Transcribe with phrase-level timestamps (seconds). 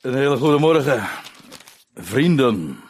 [0.00, 1.08] Een hele goede morgen,
[1.94, 2.80] vrienden.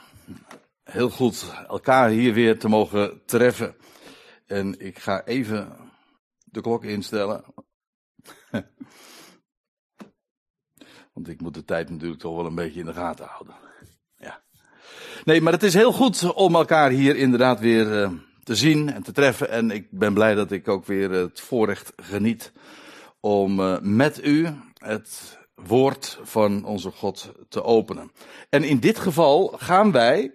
[0.85, 3.77] Heel goed elkaar hier weer te mogen treffen.
[4.47, 5.77] En ik ga even
[6.45, 7.45] de klok instellen.
[11.13, 13.55] Want ik moet de tijd natuurlijk toch wel een beetje in de gaten houden.
[14.17, 14.43] Ja.
[15.25, 18.11] Nee, maar het is heel goed om elkaar hier inderdaad weer uh,
[18.43, 19.51] te zien en te treffen.
[19.51, 22.53] En ik ben blij dat ik ook weer het voorrecht geniet
[23.21, 24.49] om uh, met u
[24.79, 28.11] het woord van onze God te openen.
[28.49, 30.33] En in dit geval gaan wij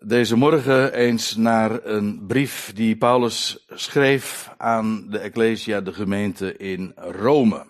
[0.00, 6.92] deze morgen eens naar een brief die Paulus schreef aan de Ecclesia, de gemeente in
[6.96, 7.66] Rome.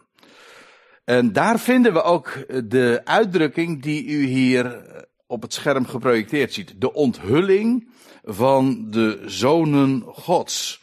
[1.04, 4.82] En daar vinden we ook de uitdrukking die u hier
[5.26, 6.74] op het scherm geprojecteerd ziet.
[6.76, 7.88] De onthulling
[8.24, 10.78] van de zonen Gods.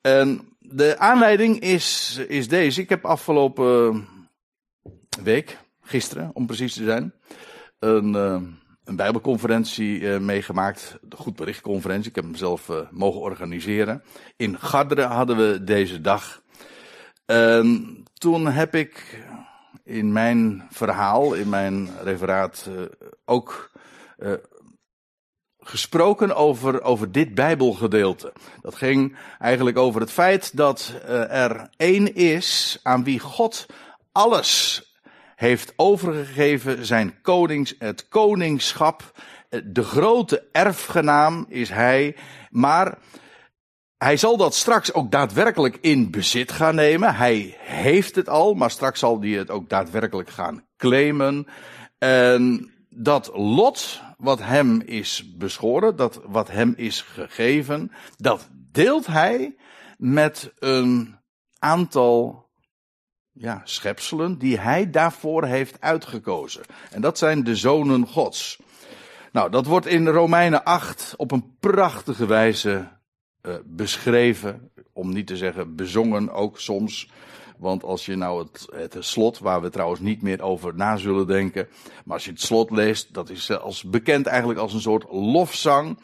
[0.00, 2.80] En de aanleiding is, is deze.
[2.80, 4.06] Ik heb afgelopen
[5.22, 7.14] week, gisteren om precies te zijn,
[7.78, 8.40] een, uh,
[8.84, 10.98] een bijbelconferentie uh, meegemaakt.
[11.02, 12.08] De Goed Berichtconferentie.
[12.08, 14.02] Ik heb hem zelf uh, mogen organiseren.
[14.36, 16.42] In Garderen hadden we deze dag.
[17.26, 19.24] En toen heb ik
[19.84, 22.68] in mijn verhaal, in mijn referaat,
[23.24, 23.70] ook
[25.58, 28.32] gesproken over, over dit Bijbelgedeelte.
[28.60, 33.66] Dat ging eigenlijk over het feit dat er één is aan wie God
[34.12, 34.84] alles
[35.40, 39.12] heeft overgegeven zijn konings, het koningschap.
[39.64, 42.16] De grote erfgenaam is hij,
[42.50, 42.98] maar
[43.98, 47.14] hij zal dat straks ook daadwerkelijk in bezit gaan nemen.
[47.14, 51.46] Hij heeft het al, maar straks zal hij het ook daadwerkelijk gaan claimen.
[51.98, 59.56] En dat lot wat hem is beschoren, dat wat hem is gegeven, dat deelt hij
[59.96, 61.16] met een
[61.58, 62.49] aantal
[63.32, 66.62] ja, schepselen die hij daarvoor heeft uitgekozen.
[66.90, 68.58] En dat zijn de zonen Gods.
[69.32, 72.88] Nou, dat wordt in Romeinen 8 op een prachtige wijze
[73.42, 74.70] uh, beschreven.
[74.92, 77.10] Om niet te zeggen bezongen ook soms.
[77.58, 81.26] Want als je nou het, het slot, waar we trouwens niet meer over na zullen
[81.26, 81.68] denken.
[82.04, 85.98] Maar als je het slot leest, dat is als bekend eigenlijk als een soort lofzang.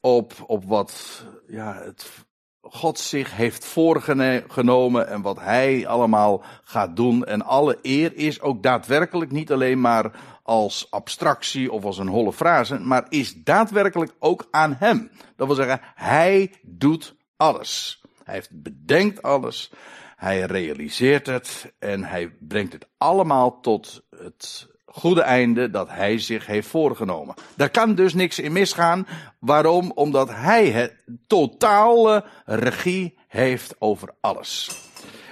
[0.00, 2.26] Op, op wat ja, het
[2.70, 7.24] God zich heeft voorgenomen en wat hij allemaal gaat doen.
[7.24, 10.10] En alle eer is ook daadwerkelijk niet alleen maar
[10.42, 15.10] als abstractie of als een holle frase, maar is daadwerkelijk ook aan hem.
[15.36, 18.02] Dat wil zeggen, hij doet alles.
[18.24, 19.70] Hij heeft bedenkt alles.
[20.16, 26.46] Hij realiseert het en hij brengt het allemaal tot het goede einde dat hij zich
[26.46, 27.34] heeft voorgenomen.
[27.56, 29.06] Daar kan dus niks in misgaan.
[29.38, 29.92] Waarom?
[29.94, 34.70] Omdat hij het totale regie heeft over alles.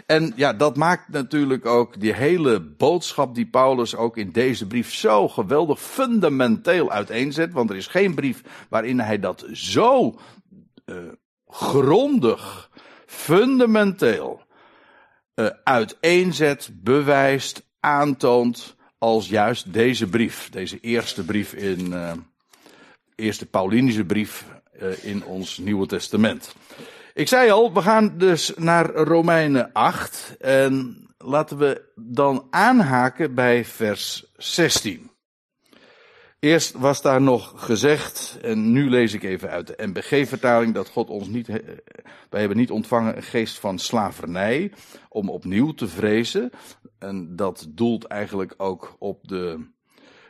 [0.06, 4.94] En ja, dat maakt natuurlijk ook die hele boodschap die Paulus ook in deze brief
[4.94, 7.53] zo geweldig fundamenteel uiteenzet.
[7.53, 10.19] Want er is geen brief waarin hij dat zo
[10.84, 10.97] uh,
[11.47, 12.71] grondig,
[13.06, 14.41] fundamenteel
[15.34, 22.12] uh, uiteenzet, bewijst, aantoont als juist deze brief, deze eerste brief in, uh,
[23.15, 24.45] eerste Paulinische brief
[24.83, 26.55] uh, in ons Nieuwe Testament.
[27.15, 33.65] Ik zei al, we gaan dus naar Romeinen 8 en laten we dan aanhaken bij
[33.65, 35.11] vers 16.
[36.39, 41.09] Eerst was daar nog gezegd, en nu lees ik even uit de NBG-vertaling, dat God
[41.09, 41.47] ons niet,
[42.31, 44.73] wij hebben niet ontvangen een geest van slavernij,
[45.09, 46.51] om opnieuw te vrezen.
[46.99, 49.67] En dat doelt eigenlijk ook op de,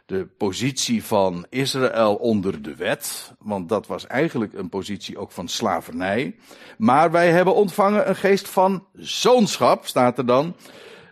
[0.06, 5.49] de positie van Israël onder de wet, want dat was eigenlijk een positie ook van
[5.49, 6.37] slavernij.
[6.78, 10.56] Maar wij hebben ontvangen een geest van zoonschap, staat er dan,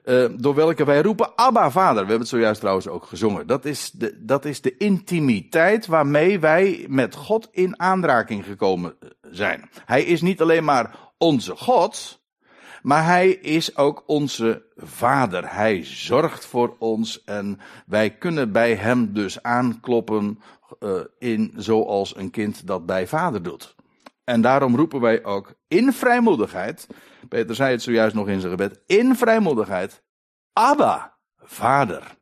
[0.04, 1.93] uh, door welke wij roepen, Abba Vader.
[1.93, 3.47] We hebben het zojuist trouwens ook gezongen.
[3.47, 8.97] Dat is, de, dat is de intimiteit waarmee wij met God in aanraking gekomen
[9.31, 9.70] zijn.
[9.84, 12.22] Hij is niet alleen maar onze God,
[12.84, 15.54] maar hij is ook onze vader.
[15.54, 20.40] Hij zorgt voor ons en wij kunnen bij hem dus aankloppen
[20.81, 23.75] uh, in zoals een kind dat bij vader doet.
[24.25, 26.86] En daarom roepen wij ook in vrijmoedigheid,
[27.28, 30.02] Peter zei het zojuist nog in zijn gebed, in vrijmoedigheid,
[30.52, 32.16] Abba, vader.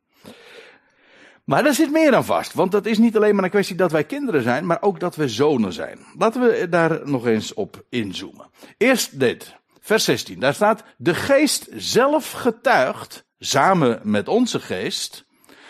[1.45, 3.91] Maar daar zit meer aan vast, want dat is niet alleen maar een kwestie dat
[3.91, 5.99] wij kinderen zijn, maar ook dat we zonen zijn.
[6.17, 8.49] Laten we daar nog eens op inzoomen.
[8.77, 15.25] Eerst dit, vers 16, daar staat, de geest zelf getuigt, samen met onze geest,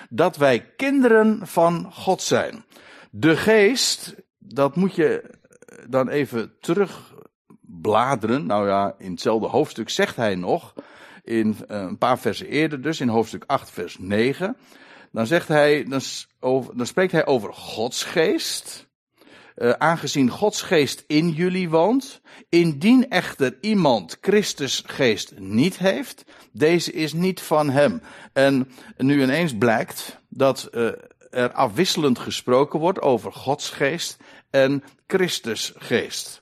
[0.09, 2.65] dat wij kinderen van God zijn.
[3.11, 5.39] De geest, dat moet je
[5.89, 8.45] dan even terugbladeren.
[8.45, 10.73] Nou ja, in hetzelfde hoofdstuk zegt hij nog.
[11.23, 14.57] in eh, een paar versen eerder, dus in hoofdstuk 8, vers 9.
[15.11, 16.01] Dan, zegt hij, dan,
[16.73, 18.87] dan spreekt hij over Gods geest.
[19.55, 26.91] Uh, aangezien Gods geest in jullie woont, indien echter iemand Christus geest niet heeft, deze
[26.91, 28.01] is niet van hem.
[28.33, 30.91] En nu ineens blijkt dat uh,
[31.31, 34.17] er afwisselend gesproken wordt over Gods geest
[34.49, 36.41] en Christus geest.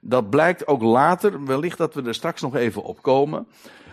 [0.00, 3.46] Dat blijkt ook later, wellicht dat we er straks nog even op komen,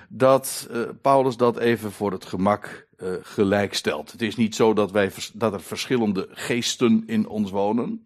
[0.07, 4.11] dat uh, Paulus dat even voor het gemak uh, gelijk stelt.
[4.11, 8.03] Het is niet zo dat, wij, dat er verschillende geesten in ons wonen,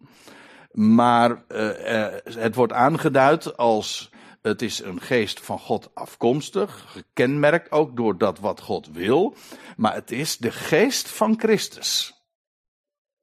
[0.70, 4.10] maar uh, het wordt aangeduid als
[4.42, 9.34] het is een geest van God afkomstig, gekenmerkt ook door dat wat God wil,
[9.76, 12.18] maar het is de geest van Christus.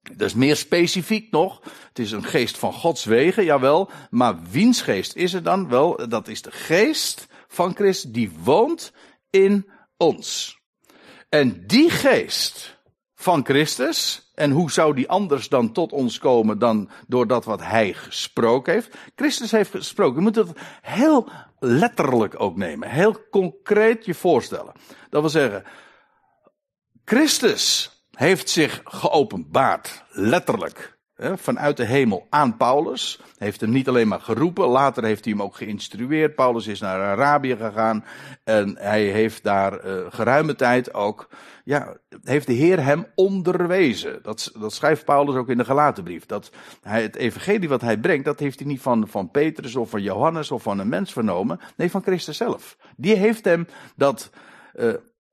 [0.02, 1.60] Dat is meer specifiek nog.
[1.88, 3.90] Het is een geest van Gods wegen, jawel.
[4.10, 5.68] Maar wiens geest is het dan?
[5.68, 8.92] Wel, dat is de geest van Christus die woont
[9.30, 10.58] in ons.
[11.28, 12.75] En die geest
[13.18, 17.62] van Christus, en hoe zou die anders dan tot ons komen dan door dat wat
[17.62, 18.96] hij gesproken heeft?
[19.14, 20.14] Christus heeft gesproken.
[20.14, 20.50] Je moet het
[20.82, 21.28] heel
[21.58, 22.88] letterlijk ook nemen.
[22.88, 24.72] Heel concreet je voorstellen.
[25.10, 25.64] Dat wil zeggen,
[27.04, 33.20] Christus heeft zich geopenbaard, letterlijk, vanuit de hemel aan Paulus.
[33.38, 36.34] Heeft hem niet alleen maar geroepen, later heeft hij hem ook geïnstrueerd.
[36.34, 38.04] Paulus is naar Arabië gegaan
[38.44, 41.28] en hij heeft daar uh, geruime tijd ook,
[41.64, 44.18] ja, heeft de Heer hem onderwezen.
[44.22, 46.26] Dat, dat schrijft Paulus ook in de Galatenbrief.
[46.26, 46.50] Dat
[46.82, 50.02] hij, het evangelie wat hij brengt, dat heeft hij niet van, van Petrus of van
[50.02, 51.60] Johannes of van een mens vernomen.
[51.76, 52.76] Nee, van Christus zelf.
[52.96, 53.66] Die heeft hem
[53.96, 54.30] dat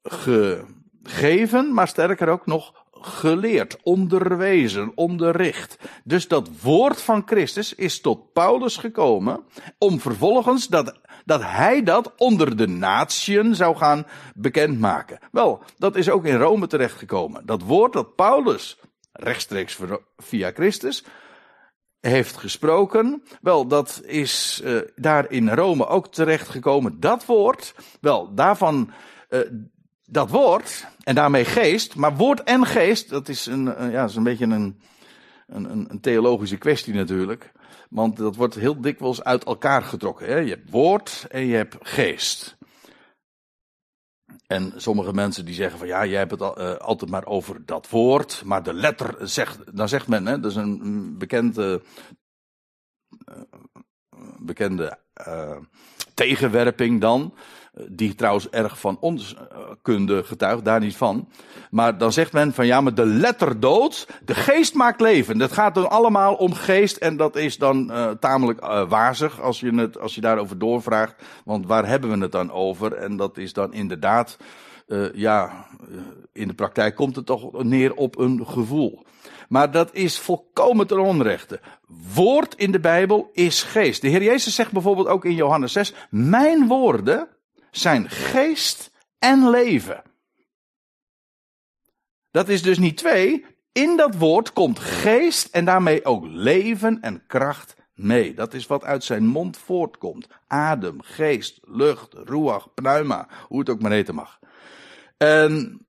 [0.04, 0.66] ge,
[1.04, 5.78] gegeven, maar sterker ook nog geleerd, onderwezen, onderricht.
[6.04, 9.44] Dus dat woord van Christus is tot Paulus gekomen
[9.78, 14.06] om vervolgens dat, dat hij dat onder de natieën zou gaan
[14.36, 15.20] bekendmaken.
[15.32, 17.46] Wel, dat is ook in Rome terechtgekomen.
[17.46, 18.80] Dat woord dat Paulus
[19.12, 19.78] rechtstreeks
[20.18, 21.04] via Christus
[22.00, 23.24] heeft gesproken.
[23.42, 27.00] Wel, dat is uh, daar in Rome ook terechtgekomen.
[27.00, 28.92] Dat woord, wel, daarvan,
[29.30, 29.40] uh,
[30.06, 34.24] dat woord, en daarmee geest, maar woord en geest, dat is een, ja, is een
[34.24, 34.82] beetje een,
[35.48, 37.52] een, een theologische kwestie natuurlijk.
[37.90, 40.28] Want dat wordt heel dikwijls uit elkaar getrokken.
[40.28, 40.38] Hè?
[40.38, 42.58] Je hebt woord en je hebt geest.
[44.48, 47.90] En sommige mensen die zeggen van ja, jij hebt het uh, altijd maar over dat
[47.90, 51.84] woord, maar de letter zegt, dan zegt men, hè, dat is een bekende,
[53.32, 53.42] uh,
[54.40, 55.58] bekende uh,
[56.14, 57.34] tegenwerping dan
[57.88, 61.28] die trouwens erg van onkunde getuigt, daar niet van.
[61.72, 65.38] Maar dan zegt men van ja, maar de letter dood, de geest maakt leven.
[65.38, 69.60] Dat gaat dan allemaal om geest en dat is dan uh, tamelijk uh, wazig als
[69.60, 71.16] je, het, als je daarover doorvraagt.
[71.46, 72.94] Want waar hebben we het dan over?
[72.94, 74.38] En dat is dan inderdaad,
[75.14, 75.66] ja,
[76.34, 79.04] in de praktijk komt het toch neer op een gevoel.
[79.50, 81.60] Maar dat is volkomen ten onrechte.
[82.14, 84.02] Woord in de Bijbel is geest.
[84.02, 87.28] De Heer Jezus zegt bijvoorbeeld ook in Johannes 6: Mijn woorden
[87.76, 90.04] zijn geest en leven.
[92.32, 93.46] Dat is dus niet twee.
[93.72, 98.34] In dat woord komt geest en daarmee ook leven en kracht mee.
[98.34, 100.28] Dat is wat uit zijn mond voortkomt.
[100.48, 104.40] Adem, geest, lucht, ruach, pneuma, hoe het ook maar heten mag.
[105.18, 105.86] En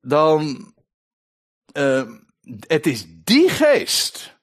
[0.00, 0.74] dan,
[1.72, 2.10] uh,
[2.66, 4.38] het is die geest,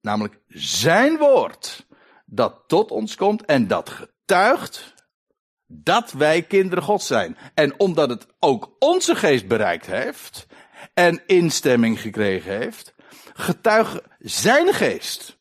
[0.00, 1.86] namelijk zijn woord,
[2.24, 4.94] dat tot ons komt en dat getuigt
[5.66, 7.36] dat wij kinderen God zijn.
[7.54, 10.46] En omdat het ook onze geest bereikt heeft
[10.94, 12.94] en instemming gekregen heeft,
[13.34, 15.38] getuigt zijn geest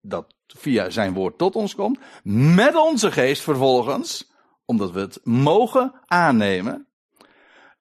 [0.00, 1.98] dat via zijn woord tot ons komt,
[2.54, 4.32] met onze geest vervolgens,
[4.64, 6.88] omdat we het mogen aannemen.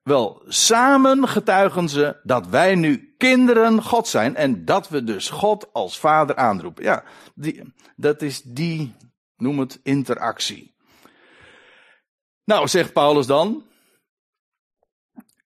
[0.04, 5.74] Wel, samen getuigen ze dat wij nu kinderen God zijn en dat we dus God
[5.74, 6.84] als vader aanroepen.
[6.84, 7.04] Ja,
[7.36, 8.96] die, dat is die,
[9.38, 10.73] noem het interactie.
[12.46, 13.66] Nou, zegt Paulus dan.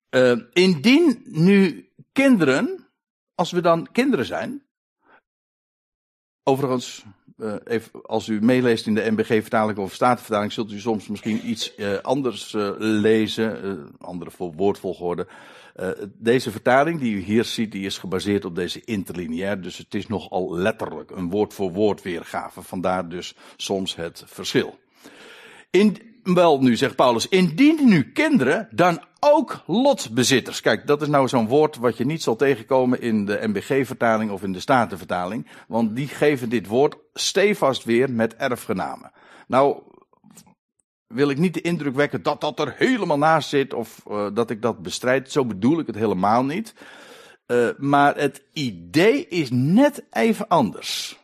[0.09, 2.87] Uh, indien nu kinderen,
[3.35, 4.65] als we dan kinderen zijn.
[6.43, 7.03] Overigens,
[7.63, 11.97] even, als u meeleest in de MBG-vertaling of Statenvertaling, zult u soms misschien iets uh,
[11.97, 15.27] anders lezen, andere woordvolgorde.
[16.13, 20.07] deze vertaling die u hier ziet, die is gebaseerd op deze interlineair, dus het is
[20.07, 22.61] nogal letterlijk een woord voor woord weergave.
[22.61, 24.79] Vandaar dus soms het verschil.
[25.69, 30.61] In, wel, nu zegt Paulus, indien nu kinderen, dan ook lotbezitters.
[30.61, 34.43] Kijk, dat is nou zo'n woord wat je niet zal tegenkomen in de MBG-vertaling of
[34.43, 35.47] in de Statenvertaling.
[35.67, 39.11] Want die geven dit woord stevast weer met erfgenamen.
[39.47, 39.81] Nou,
[41.07, 44.49] wil ik niet de indruk wekken dat dat er helemaal naast zit of uh, dat
[44.49, 45.31] ik dat bestrijd.
[45.31, 46.73] Zo bedoel ik het helemaal niet.
[47.47, 51.19] Uh, maar het idee is net even anders.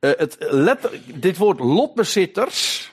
[0.00, 2.87] Uh, het letter, dit woord lotbezitters,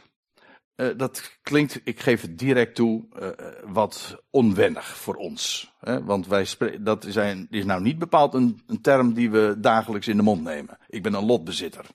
[0.98, 3.06] dat klinkt, ik geef het direct toe,
[3.66, 5.74] wat onwennig voor ons.
[5.80, 6.04] Hè?
[6.04, 6.48] Want wij
[6.82, 7.06] dat
[7.50, 10.78] is nou niet bepaald een, een term die we dagelijks in de mond nemen.
[10.88, 11.86] Ik ben een lotbezitter.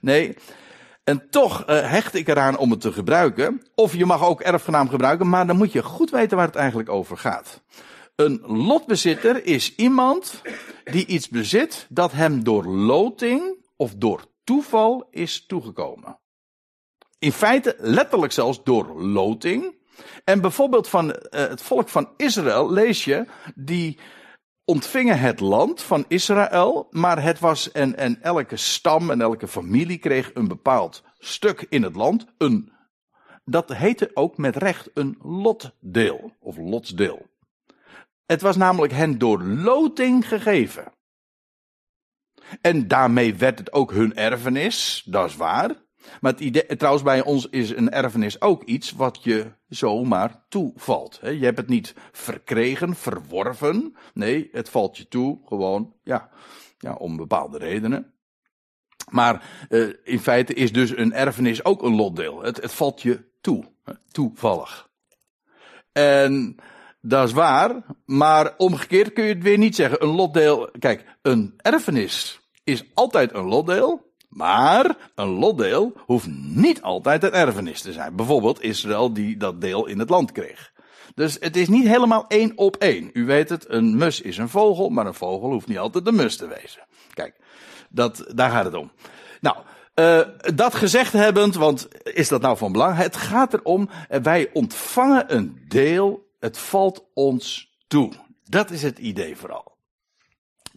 [0.00, 0.36] Nee,
[1.04, 3.62] en toch hecht ik eraan om het te gebruiken.
[3.74, 6.88] Of je mag ook erfgenaam gebruiken, maar dan moet je goed weten waar het eigenlijk
[6.88, 7.62] over gaat.
[8.16, 10.42] Een lotbezitter is iemand
[10.84, 16.18] die iets bezit dat hem door loting of door toeval is toegekomen.
[17.18, 19.76] In feite letterlijk zelfs door loting.
[20.24, 23.98] En bijvoorbeeld van uh, het volk van Israël lees je die
[24.64, 29.98] ontvingen het land van Israël, maar het was en, en elke stam en elke familie
[29.98, 32.26] kreeg een bepaald stuk in het land.
[32.38, 32.72] Een,
[33.44, 37.26] dat heette ook met recht een lotdeel of lotsdeel.
[38.26, 40.92] Het was namelijk hen door loting gegeven.
[42.60, 45.86] En daarmee werd het ook hun erfenis, dat is waar.
[46.20, 51.18] Maar het idee, trouwens, bij ons is een erfenis ook iets wat je zomaar toevalt.
[51.22, 53.96] Je hebt het niet verkregen, verworven.
[54.14, 56.28] Nee, het valt je toe, gewoon, ja,
[56.78, 58.12] ja om bepaalde redenen.
[59.10, 62.42] Maar uh, in feite is dus een erfenis ook een lotdeel.
[62.42, 63.64] Het, het valt je toe,
[64.10, 64.88] toevallig.
[65.92, 66.56] En
[67.00, 70.02] dat is waar, maar omgekeerd kun je het weer niet zeggen.
[70.02, 74.07] Een lotdeel, kijk, een erfenis is altijd een lotdeel.
[74.28, 78.16] Maar een lotdeel hoeft niet altijd een erfenis te zijn.
[78.16, 80.72] Bijvoorbeeld Israël die dat deel in het land kreeg.
[81.14, 83.10] Dus het is niet helemaal één op één.
[83.12, 86.14] U weet het, een mus is een vogel, maar een vogel hoeft niet altijd een
[86.14, 86.86] mus te wezen.
[87.14, 87.36] Kijk,
[87.90, 88.90] dat, daar gaat het om.
[89.40, 89.56] Nou,
[89.94, 90.20] uh,
[90.54, 92.96] dat gezegd hebbend, want is dat nou van belang?
[92.96, 98.12] Het gaat erom, eh, wij ontvangen een deel, het valt ons toe.
[98.44, 99.77] Dat is het idee vooral.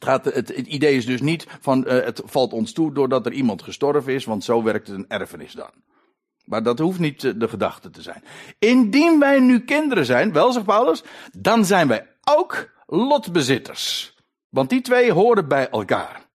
[0.06, 3.32] Het, het, het, idee is dus niet van uh, het valt ons toe doordat er
[3.32, 5.72] iemand gestorven is, want zo werkt een erfenis dan.
[6.46, 8.24] Maar dat hoeft niet de gedachte te zijn.
[8.60, 11.04] Indien wij nu kinderen zijn, wel zegt Paulus,
[11.38, 14.16] dan zijn wij ook lotbezitters.
[14.50, 16.30] Want die twee horen bij elkaar.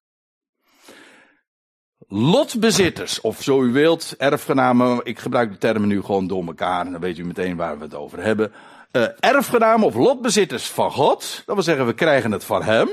[2.08, 7.00] Lotbezitters, of zo u wilt, erfgenamen, ik gebruik de termen nu gewoon door elkaar dan
[7.00, 8.52] weet u meteen waar we het over hebben.
[8.92, 12.88] Uh, erfgenamen of lotbezitters van God, dat wil zeggen we krijgen het van Hem.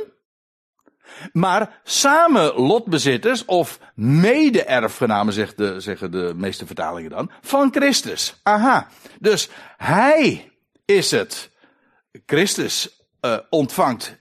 [1.31, 8.39] Maar samen lotbezitters of mede-erfgenamen, de, zeggen de meeste vertalingen dan, van Christus.
[8.43, 8.87] Aha.
[9.19, 10.51] Dus hij
[10.85, 11.51] is het.
[12.25, 14.17] Christus uh, ontvangt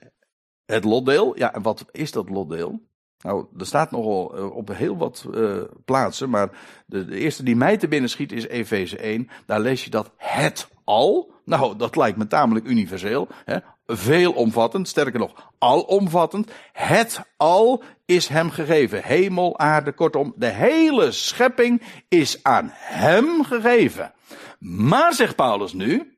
[0.65, 1.37] het lotdeel.
[1.37, 2.81] Ja, en wat is dat lotdeel?
[3.23, 6.49] Nou, er staat nogal uh, op heel wat uh, plaatsen, maar
[6.85, 9.29] de, de, eerste die mij te binnen schiet is Efeze 1.
[9.45, 11.31] Daar lees je dat het al.
[11.45, 13.27] Nou, dat lijkt me tamelijk universeel.
[13.45, 13.57] Hè?
[13.85, 16.51] Veelomvattend, sterker nog, alomvattend.
[16.71, 19.03] Het al is hem gegeven.
[19.03, 24.13] Hemel, aarde, kortom, de hele schepping is aan hem gegeven.
[24.59, 26.17] Maar, zegt Paulus nu,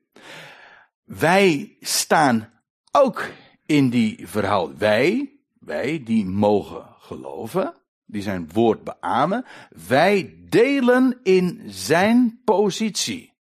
[1.04, 2.52] wij staan
[2.92, 3.30] ook
[3.66, 4.78] in die verhouding.
[4.78, 9.44] Wij, wij die mogen geloven, die zijn woord beamen,
[9.86, 13.34] wij delen in zijn positie.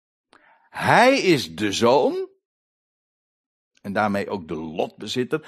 [0.70, 2.28] Hij is de zoon,
[3.82, 5.46] en daarmee ook de lotbezitter,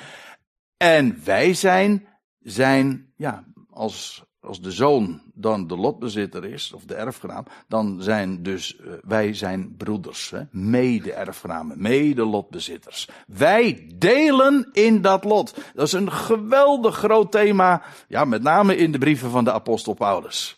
[0.77, 2.09] en wij zijn
[2.41, 8.43] zijn, ja, als als de zoon dan de lotbezitter is, of de erfgenaam, dan zijn
[8.43, 13.09] dus uh, wij zijn broeders, mede-erfgenamen, mede-lotbezitters.
[13.27, 15.55] Wij delen in dat lot.
[15.75, 19.95] Dat is een geweldig groot thema, ja, met name in de brieven van de apostel
[19.95, 20.57] Paulus.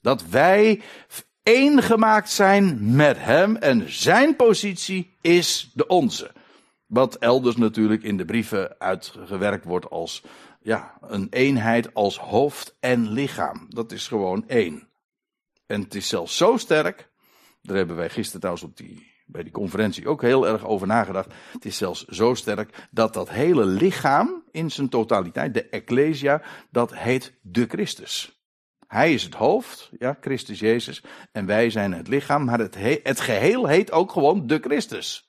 [0.00, 0.80] Dat wij
[1.42, 6.30] één gemaakt zijn met hem en zijn positie is de onze.
[6.88, 10.22] Wat elders natuurlijk in de brieven uitgewerkt wordt als
[10.60, 13.66] ja, een eenheid als hoofd en lichaam.
[13.68, 14.88] Dat is gewoon één.
[15.66, 17.10] En het is zelfs zo sterk,
[17.62, 21.34] daar hebben wij gisteren trouwens op die, bij die conferentie ook heel erg over nagedacht.
[21.52, 26.94] Het is zelfs zo sterk dat dat hele lichaam in zijn totaliteit, de Ecclesia, dat
[26.94, 28.42] heet de Christus.
[28.86, 31.02] Hij is het hoofd, ja, Christus Jezus,
[31.32, 35.27] en wij zijn het lichaam, maar het, het geheel heet ook gewoon de Christus.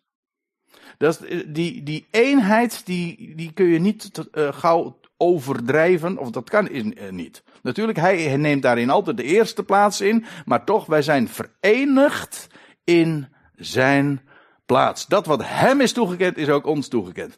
[0.98, 6.68] Dat, die, die eenheid, die, die kun je niet uh, gauw overdrijven, of dat kan
[6.70, 7.44] eh, niet.
[7.62, 12.48] Natuurlijk, hij neemt daarin altijd de eerste plaats in, maar toch, wij zijn verenigd
[12.84, 14.22] in zijn
[14.66, 15.08] plaats.
[15.08, 17.36] Dat wat hem is toegekend, is ook ons toegekend.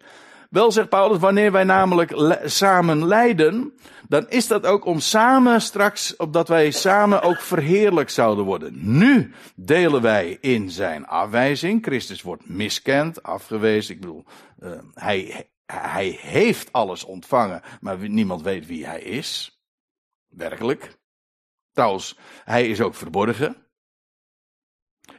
[0.51, 3.73] Wel, zegt Paulus, wanneer wij namelijk samen lijden,
[4.07, 8.97] dan is dat ook om samen straks, opdat wij samen ook verheerlijk zouden worden.
[8.97, 11.83] Nu delen wij in zijn afwijzing.
[11.83, 13.95] Christus wordt miskend, afgewezen.
[13.95, 14.25] Ik bedoel,
[14.59, 19.61] uh, hij, hij heeft alles ontvangen, maar niemand weet wie hij is.
[20.27, 20.99] Werkelijk.
[21.71, 23.67] Trouwens, hij is ook verborgen.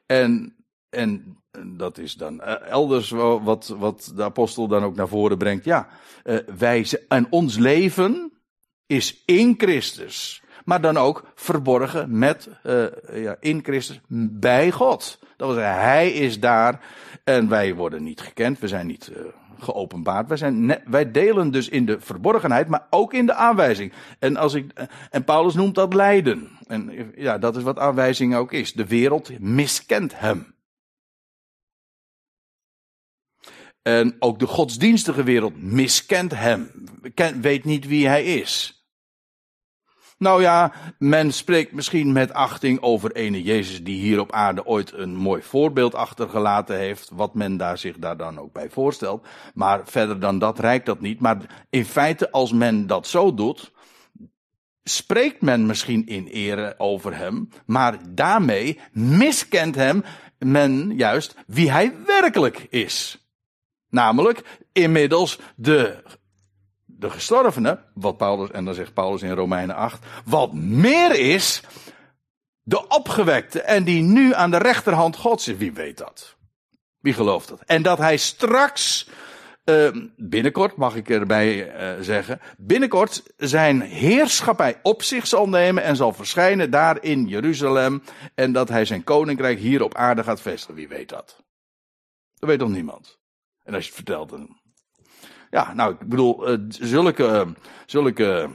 [0.07, 0.57] En,
[0.89, 5.65] en dat is dan eh, elders wat, wat de apostel dan ook naar voren brengt.
[5.65, 5.89] Ja,
[6.25, 8.33] uh, wij, en ons leven
[8.87, 10.43] is in Christus.
[10.65, 15.19] Maar dan ook verborgen met, uh, ja, in Christus bij God.
[15.37, 16.81] Dat wil zeggen, hij is daar
[17.25, 18.59] en wij worden niet gekend.
[18.59, 19.13] We zijn niet
[19.59, 20.29] geopenbaard.
[20.29, 23.93] Wij, zijn wij delen dus in de verborgenheid, maar ook in de aanwijzing.
[24.19, 24.73] En, als ik,
[25.11, 26.49] en Paulus noemt dat lijden.
[26.67, 28.73] En ja, dat is wat aanwijzing ook is.
[28.73, 30.55] De wereld miskent hem.
[33.83, 36.71] En ook de godsdienstige wereld miskent hem.
[37.41, 38.83] Weet niet wie hij is.
[40.23, 44.93] Nou ja, men spreekt misschien met achting over ene Jezus die hier op aarde ooit
[44.93, 49.27] een mooi voorbeeld achtergelaten heeft, wat men daar zich daar dan ook bij voorstelt.
[49.55, 51.21] Maar verder dan dat reikt dat niet.
[51.21, 53.73] Maar in feite, als men dat zo doet,
[54.83, 60.05] spreekt men misschien in ere over hem, maar daarmee miskent hem
[60.39, 63.22] men juist wie hij werkelijk is.
[63.93, 66.03] Namelijk inmiddels de
[67.03, 71.63] de gestorvene, wat Paulus, en dan zegt Paulus in Romeinen 8, wat meer is,
[72.63, 75.57] de opgewekte en die nu aan de rechterhand Gods is.
[75.57, 76.37] Wie weet dat?
[76.99, 77.63] Wie gelooft dat?
[77.67, 79.09] En dat hij straks,
[79.65, 85.97] uh, binnenkort mag ik erbij uh, zeggen, binnenkort zijn heerschappij op zich zal nemen en
[85.97, 88.03] zal verschijnen daar in Jeruzalem.
[88.35, 90.75] En dat hij zijn koninkrijk hier op aarde gaat vestigen.
[90.75, 91.43] Wie weet dat?
[92.35, 93.22] Dat weet nog niemand.
[93.65, 94.61] En als je het vertelt, dan
[95.51, 97.47] ja, nou, ik bedoel, uh, zulke, uh,
[97.87, 98.51] zulke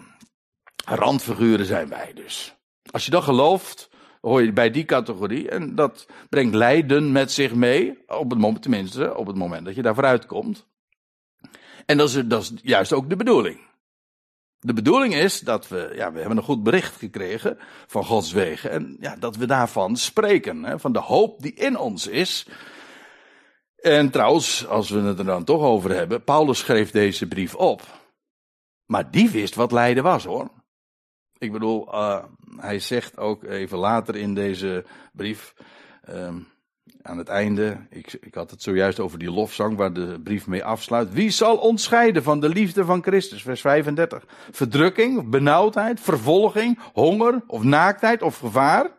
[0.85, 2.55] randfiguren zijn wij dus.
[2.91, 3.89] Als je dat gelooft,
[4.21, 5.49] hoor je bij die categorie.
[5.49, 8.03] En dat brengt lijden met zich mee.
[8.07, 10.67] Op het moment, tenminste, op het moment dat je daar vooruit komt.
[11.85, 13.65] En dat is, dat is juist ook de bedoeling.
[14.59, 18.71] De bedoeling is dat we, ja, we hebben een goed bericht gekregen van Gods wegen.
[18.71, 20.63] En ja, dat we daarvan spreken.
[20.63, 22.47] Hè, van de hoop die in ons is.
[23.81, 27.81] En trouwens, als we het er dan toch over hebben, Paulus schreef deze brief op.
[28.85, 30.49] Maar die wist wat lijden was hoor.
[31.37, 32.23] Ik bedoel, uh,
[32.55, 35.53] hij zegt ook even later in deze brief,
[36.09, 36.47] um,
[37.01, 40.63] aan het einde, ik, ik had het zojuist over die lofzang waar de brief mee
[40.63, 41.13] afsluit.
[41.13, 43.41] Wie zal ons scheiden van de liefde van Christus?
[43.41, 44.23] Vers 35.
[44.51, 48.96] Verdrukking, benauwdheid, vervolging, honger of naaktheid of gevaar?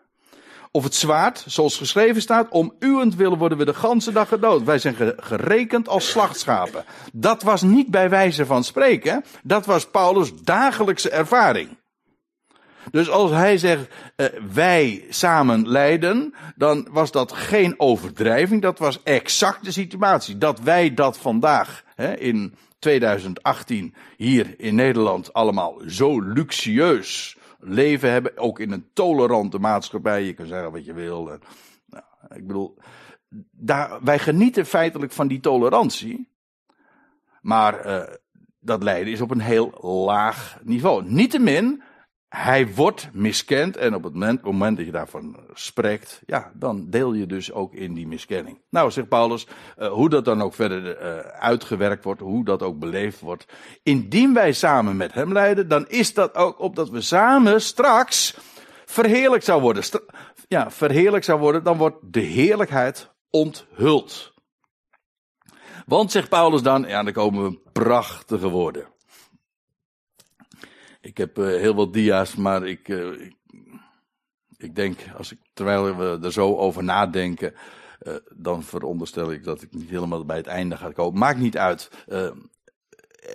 [0.70, 2.74] Of het zwaard, zoals geschreven staat, om
[3.16, 4.64] willen worden we de ganse dag gedood.
[4.64, 6.85] Wij zijn gerekend als slachtschapen.
[7.12, 11.76] Dat was niet bij wijze van spreken, dat was Paulus' dagelijkse ervaring.
[12.90, 19.02] Dus als hij zegt, uh, wij samen lijden, dan was dat geen overdrijving, dat was
[19.02, 20.38] exact de situatie.
[20.38, 28.36] Dat wij dat vandaag hè, in 2018 hier in Nederland allemaal zo luxueus leven hebben,
[28.36, 30.24] ook in een tolerante maatschappij.
[30.24, 31.24] Je kan zeggen wat je wil.
[31.86, 32.76] Nou, ik bedoel,
[33.50, 36.28] daar, wij genieten feitelijk van die tolerantie.
[37.40, 38.02] Maar uh,
[38.60, 39.70] dat lijden is op een heel
[40.06, 41.04] laag niveau.
[41.04, 41.82] Niettemin
[42.28, 47.12] hij wordt miskend en op het moment, moment, dat je daarvan spreekt, ja, dan deel
[47.12, 48.60] je dus ook in die miskenning.
[48.70, 49.46] Nou, zegt Paulus,
[49.78, 53.46] uh, hoe dat dan ook verder uh, uitgewerkt wordt, hoe dat ook beleefd wordt.
[53.82, 58.36] Indien wij samen met hem lijden, dan is dat ook opdat we samen straks
[58.86, 59.84] verheerlijk zou worden.
[60.48, 64.32] Ja, verheerlijk zou worden, dan wordt de heerlijkheid onthuld.
[65.86, 68.86] Want, zegt Paulus dan, ja, dan komen we prachtige woorden.
[71.08, 73.36] Ik heb uh, heel wat dia's, maar ik, uh, ik,
[74.56, 77.54] ik, denk, als ik, terwijl we er zo over nadenken,
[78.02, 81.18] uh, dan veronderstel ik dat ik niet helemaal bij het einde ga komen.
[81.18, 81.90] Maakt niet uit.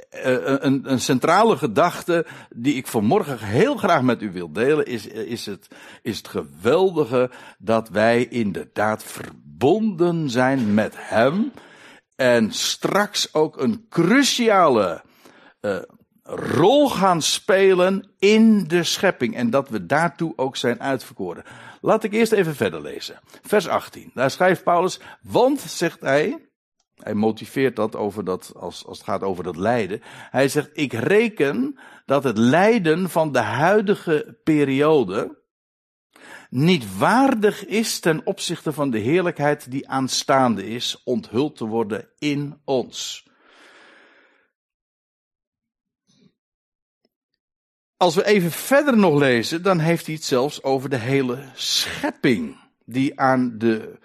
[0.09, 5.45] Een, een, centrale gedachte die ik vanmorgen heel graag met u wil delen, is, is,
[5.45, 5.67] het,
[6.01, 11.51] is het geweldige dat wij inderdaad verbonden zijn met Hem.
[12.15, 15.03] En straks ook een cruciale
[16.23, 19.35] rol gaan spelen in de schepping.
[19.35, 21.43] En dat we daartoe ook zijn uitverkoren.
[21.81, 23.19] Laat ik eerst even verder lezen.
[23.41, 24.11] Vers 18.
[24.13, 26.49] Daar schrijft Paulus, want, zegt hij,
[26.95, 30.01] hij motiveert dat over dat, als, als het gaat over dat lijden.
[30.29, 35.41] Hij zegt, ik reken dat het lijden van de huidige periode
[36.49, 42.61] niet waardig is ten opzichte van de heerlijkheid die aanstaande is, onthuld te worden in
[42.65, 43.27] ons.
[48.03, 52.57] Als we even verder nog lezen, dan heeft hij het zelfs over de hele schepping.
[52.85, 53.99] Die aan, de,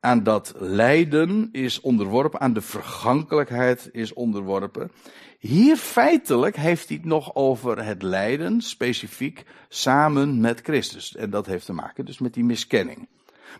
[0.00, 4.92] aan dat lijden is onderworpen, aan de vergankelijkheid is onderworpen.
[5.38, 11.16] Hier feitelijk heeft hij het nog over het lijden, specifiek samen met Christus.
[11.16, 13.08] En dat heeft te maken dus met die miskenning.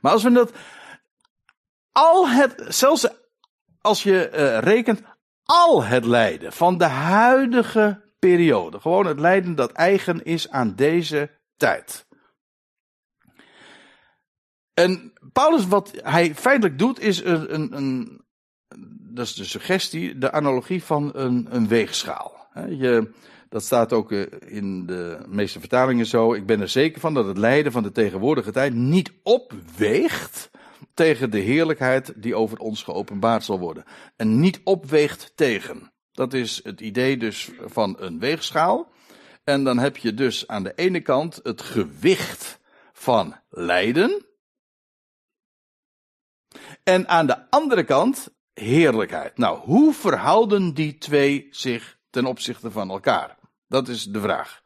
[0.00, 0.52] Maar als we dat,
[1.92, 3.08] al het, zelfs
[3.80, 5.02] als je uh, rekent,
[5.44, 8.80] al het lijden van de huidige periode.
[8.80, 12.06] Gewoon het lijden dat eigen is aan deze tijd.
[14.74, 18.24] En Paulus, wat hij feitelijk doet, is een, een, een
[19.14, 22.48] dat is de suggestie, de analogie van een, een weegschaal.
[22.68, 23.10] Je,
[23.48, 26.34] dat staat ook eh, in de meeste vertalingen zo.
[26.34, 30.50] Ik ben er zeker van dat het lijden van de tegenwoordige tijd niet opweegt
[30.94, 33.84] tegen de heerlijkheid die over ons geopenbaard zal worden.
[34.16, 35.92] En niet opweegt tegen.
[36.12, 38.90] Dat is het idee dus van een weegschaal.
[39.44, 42.60] En dan heb je dus aan de ene kant het gewicht
[42.92, 44.24] van lijden.
[46.82, 49.38] En aan de andere kant heerlijkheid.
[49.38, 53.38] Nou, hoe verhouden die twee zich ten opzichte van elkaar?
[53.68, 54.62] Dat is de vraag.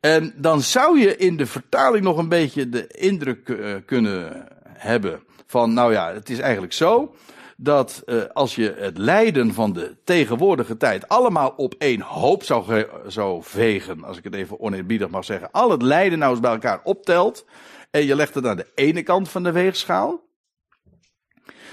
[0.00, 5.22] En dan zou je in de vertaling nog een beetje de indruk uh, kunnen hebben
[5.46, 7.14] van, nou ja, het is eigenlijk zo
[7.56, 12.86] dat uh, als je het lijden van de tegenwoordige tijd allemaal op één hoop zou,
[13.06, 16.50] zou vegen, als ik het even oneerbiedig mag zeggen, al het lijden nou eens bij
[16.50, 17.44] elkaar optelt
[17.90, 20.24] en je legt het aan de ene kant van de weegschaal,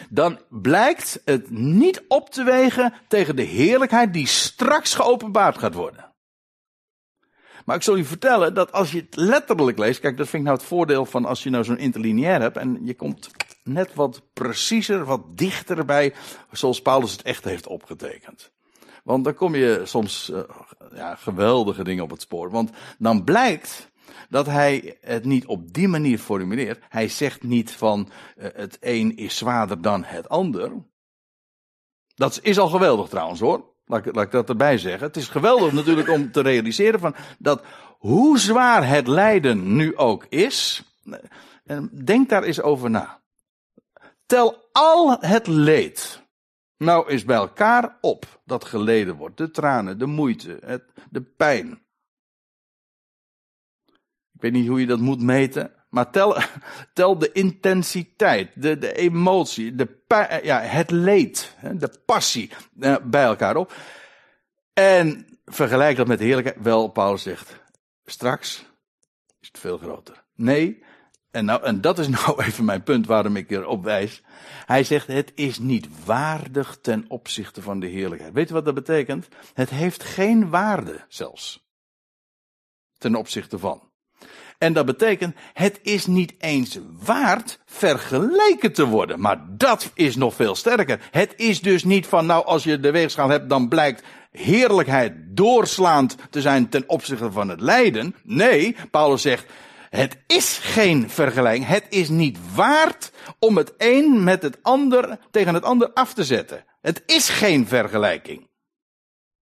[0.10, 6.12] dan blijkt het niet op te wegen tegen de heerlijkheid die straks geopenbaard gaat worden.
[7.66, 10.48] Maar ik zal je vertellen dat als je het letterlijk leest, kijk, dat vind ik
[10.48, 13.32] nou het voordeel van als je nou zo'n interlineair hebt en je komt
[13.64, 16.14] net wat preciezer, wat dichter bij,
[16.52, 18.52] zoals Paulus het echt heeft opgetekend.
[19.04, 20.40] Want dan kom je soms uh,
[20.94, 22.52] ja, geweldige dingen op het spoor.
[22.52, 23.92] Want dan blijkt
[24.30, 26.84] dat hij het niet op die manier formuleert.
[26.90, 30.72] Hij zegt niet van uh, het een is zwaarder dan het ander.
[32.16, 33.72] Dat is al geweldig trouwens hoor.
[33.86, 35.08] Laat ik, laat ik dat erbij zeggen.
[35.08, 37.64] Het is geweldig natuurlijk om te realiseren van dat
[37.98, 40.84] hoe zwaar het lijden nu ook is.
[41.66, 43.23] En denk daar eens over na.
[44.34, 46.24] Tel al het leed.
[46.78, 49.38] Nou is bij elkaar op dat geleden wordt.
[49.38, 51.72] De tranen, de moeite, het, de pijn.
[54.34, 55.72] Ik weet niet hoe je dat moet meten.
[55.90, 56.38] Maar tel,
[56.94, 60.04] tel de intensiteit, de, de emotie, de,
[60.44, 63.74] ja, het leed, de passie eh, bij elkaar op.
[64.74, 66.62] En vergelijk dat met de heerlijkheid.
[66.62, 67.60] Wel, Paulus zegt,
[68.06, 68.66] straks
[69.40, 70.24] is het veel groter.
[70.36, 70.84] Nee,
[71.34, 74.22] en, nou, en dat is nou even mijn punt waarom ik erop wijs.
[74.66, 78.34] Hij zegt, het is niet waardig ten opzichte van de heerlijkheid.
[78.34, 79.28] Weet je wat dat betekent?
[79.54, 81.68] Het heeft geen waarde zelfs.
[82.98, 83.92] Ten opzichte van.
[84.58, 89.20] En dat betekent, het is niet eens waard vergeleken te worden.
[89.20, 91.00] Maar dat is nog veel sterker.
[91.12, 96.16] Het is dus niet van, nou, als je de weegschaal hebt, dan blijkt heerlijkheid doorslaand
[96.30, 98.16] te zijn ten opzichte van het lijden.
[98.24, 99.46] Nee, Paulus zegt,
[99.96, 101.68] het is geen vergelijking.
[101.68, 106.24] Het is niet waard om het een met het ander tegen het ander af te
[106.24, 106.66] zetten.
[106.82, 108.50] Het is geen vergelijking.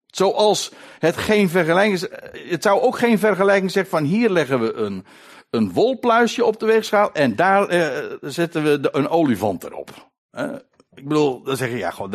[0.06, 2.08] Zoals het geen vergelijking is.
[2.50, 5.04] Het zou ook geen vergelijking zijn van hier leggen we een,
[5.50, 10.10] een wolpluisje op de weegschaal en daar eh, zetten we een olifant erop.
[10.30, 10.54] Eh,
[10.94, 12.10] ik bedoel, dan zeg je ja, gewoon,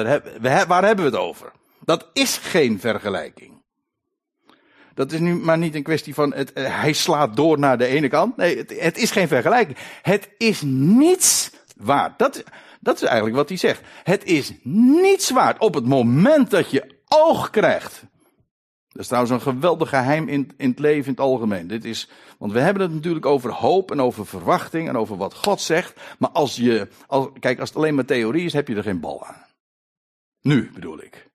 [0.68, 1.52] waar hebben we het over?
[1.86, 3.57] Dat is geen vergelijking.
[4.98, 7.86] Dat is nu maar niet een kwestie van het, eh, hij slaat door naar de
[7.86, 8.38] ene kant.
[8.38, 9.78] Nee, het, het is geen vergelijking.
[10.02, 12.20] Het is niets waard.
[12.20, 12.44] Dat,
[12.80, 13.82] dat is eigenlijk wat hij zegt.
[14.04, 18.04] Het is niets waard op het moment dat je oog krijgt.
[18.88, 21.68] Dat is trouwens een geweldig geheim in, in het leven in het algemeen.
[21.68, 25.34] Dit is, want we hebben het natuurlijk over hoop en over verwachting en over wat
[25.34, 26.00] God zegt.
[26.20, 29.00] Maar als je, als, kijk, als het alleen maar theorie is, heb je er geen
[29.00, 29.46] bal aan.
[30.42, 31.30] Nu bedoel ik.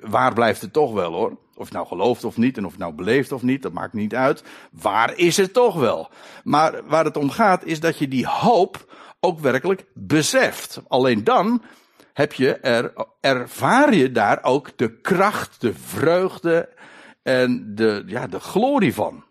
[0.00, 1.38] Waar blijft het toch wel hoor?
[1.58, 4.14] Of nou gelooft of niet en of je nou beleeft of niet, dat maakt niet
[4.14, 4.42] uit.
[4.70, 6.10] Waar is het toch wel?
[6.44, 10.80] Maar waar het om gaat is dat je die hoop ook werkelijk beseft.
[10.88, 11.62] Alleen dan
[12.12, 16.68] heb je er, ervaar je daar ook de kracht, de vreugde
[17.22, 19.24] en de, ja, de glorie van.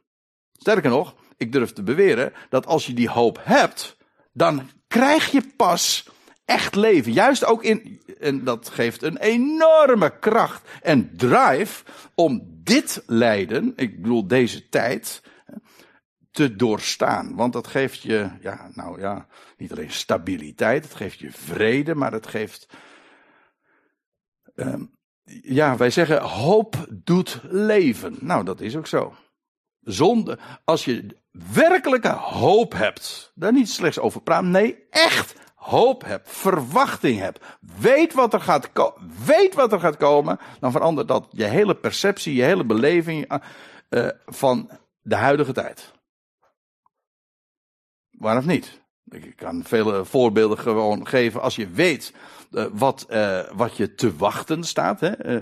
[0.51, 3.97] Sterker nog, ik durf te beweren dat als je die hoop hebt,
[4.33, 6.09] dan krijg je pas
[6.45, 7.11] echt leven.
[7.11, 11.83] Juist ook in, en dat geeft een enorme kracht en drive
[12.15, 15.21] om dit lijden, ik bedoel deze tijd,
[16.37, 17.35] te doorstaan.
[17.35, 19.27] Want dat geeft je, ja, nou ja,
[19.57, 22.67] niet alleen stabiliteit, het geeft je vrede, maar het geeft,
[24.55, 24.91] um,
[25.41, 28.17] ja, wij zeggen hoop doet leven.
[28.19, 29.15] Nou, dat is ook zo.
[29.79, 31.17] Zonder, als je
[31.53, 35.35] werkelijke hoop hebt, daar niet slechts over praten, nee, echt
[35.67, 37.45] hoop hebt, verwachting hebt,
[37.79, 38.69] weet wat er gaat,
[39.25, 43.41] weet wat er gaat komen, dan verandert dat je hele perceptie, je hele beleving
[43.89, 44.69] uh, van
[45.01, 45.91] de huidige tijd.
[48.09, 48.81] Waarom niet?
[49.09, 52.13] Ik kan vele voorbeelden gewoon geven als je weet
[52.51, 54.99] uh, wat, uh, wat je te wachten staat.
[54.99, 55.39] Hè,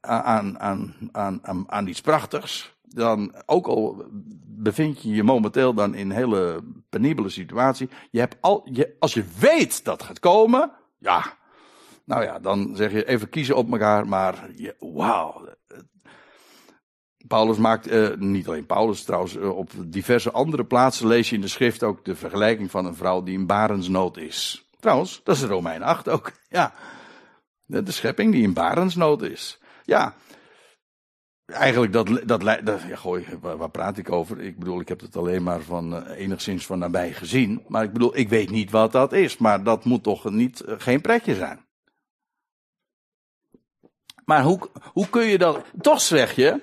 [0.00, 2.71] aan, aan, aan, aan iets prachtigs.
[2.94, 4.04] Dan, ook al
[4.46, 7.88] bevind je je momenteel dan in een hele penibele situatie.
[8.10, 11.40] Je hebt al, je, als je weet dat gaat komen, ja.
[12.04, 15.48] Nou ja, dan zeg je even kiezen op elkaar, maar wauw.
[17.26, 21.40] Paulus maakt, eh, niet alleen Paulus trouwens, eh, op diverse andere plaatsen lees je in
[21.40, 24.68] de schrift ook de vergelijking van een vrouw die in barensnood is.
[24.80, 26.74] Trouwens, dat is Romein 8 ook, ja.
[27.64, 29.60] De, schepping die in barensnood is.
[29.84, 30.14] Ja,
[31.46, 34.40] eigenlijk dat, dat, dat ja, gooi, waar, praat ik over?
[34.40, 37.64] Ik bedoel, ik heb het alleen maar van uh, enigszins van nabij gezien.
[37.68, 39.36] Maar ik bedoel, ik weet niet wat dat is.
[39.36, 41.66] Maar dat moet toch niet, uh, geen pretje zijn.
[44.24, 46.60] Maar hoe, hoe kun je dat, toch zeg je,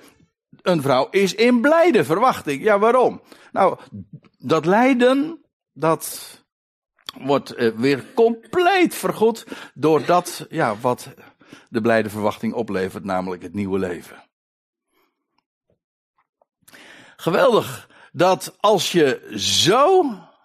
[0.62, 2.62] een vrouw is in blijde verwachting.
[2.62, 3.22] Ja, waarom?
[3.52, 3.78] Nou,
[4.38, 6.38] dat lijden, dat
[7.18, 11.14] wordt uh, weer compleet vergoed door dat, ja, wat
[11.68, 14.29] de blijde verwachting oplevert, namelijk het nieuwe leven.
[17.20, 20.04] Geweldig dat als je zo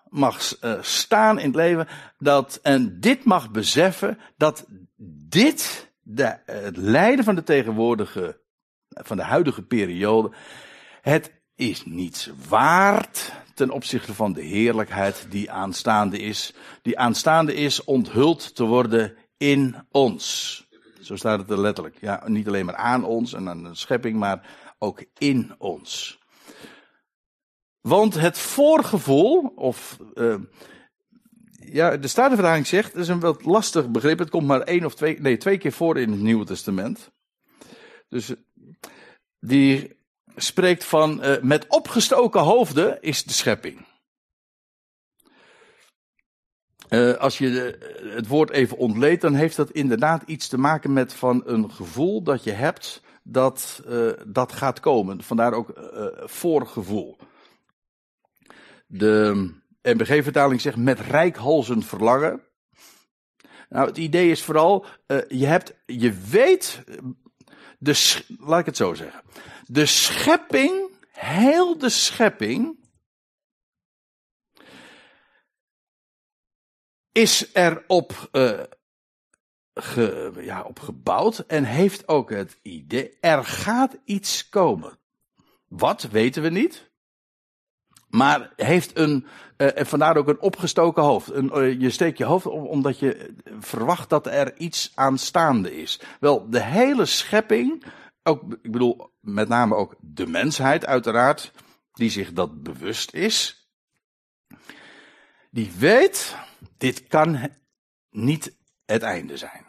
[0.10, 4.66] mag uh, staan in het leven, dat en dit mag beseffen, dat
[5.30, 8.42] dit de, het lijden van de tegenwoordige,
[8.90, 10.32] van de huidige periode,
[11.02, 16.54] het is niets waard ten opzichte van de heerlijkheid die aanstaande is.
[16.82, 20.60] Die aanstaande is onthuld te worden in ons.
[21.02, 21.98] Zo staat het er letterlijk.
[22.02, 26.24] Ja, niet alleen maar aan ons en aan de schepping, maar ook in ons.
[27.86, 30.36] Want het voorgevoel, of uh,
[31.60, 34.19] ja, de Statenvertaling zegt, dat is een wat lastig begrip.
[34.19, 37.12] Het komt maar één of twee, nee, twee keer voor in het Nieuwe Testament.
[38.10, 38.34] Dus
[39.39, 39.98] die
[40.36, 43.86] spreekt van uh, met opgestoken hoofden is de schepping.
[47.19, 47.78] Als je de,
[48.15, 52.24] het woord even ontleedt, dan heeft dat inderdaad iets te maken met van een gevoel
[52.24, 53.84] dat je hebt dat
[54.28, 55.24] dat gaat komen.
[55.24, 55.74] Vandaar ook
[56.26, 57.17] voorgevoel.
[58.86, 59.50] De
[59.82, 62.41] MBG-vertaling zegt met rijkhalzend verlangen.
[63.69, 66.84] Nou, het idee is vooral, uh, je hebt, je weet,
[67.80, 69.21] de, laat ik het zo zeggen.
[69.65, 72.84] De schepping, heel de schepping,
[77.12, 78.30] is erop
[79.74, 85.00] ge, ja, op gebouwd en heeft ook het idee, er gaat iets komen.
[85.67, 86.91] Wat weten we niet?
[88.15, 89.25] Maar heeft een,
[89.58, 91.32] uh, vandaar ook een opgestoken hoofd.
[91.32, 95.99] Een, uh, je steekt je hoofd op omdat je verwacht dat er iets aanstaande is.
[96.19, 97.84] Wel, de hele schepping,
[98.23, 101.51] ook, ik bedoel met name ook de mensheid uiteraard,
[101.93, 103.67] die zich dat bewust is.
[105.51, 106.36] Die weet,
[106.78, 107.49] dit kan
[108.10, 109.65] niet het einde zijn.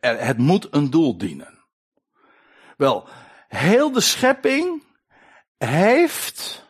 [0.00, 1.64] Er, het moet een doel dienen.
[2.76, 3.08] Wel,
[3.48, 4.86] heel de schepping
[5.58, 6.66] heeft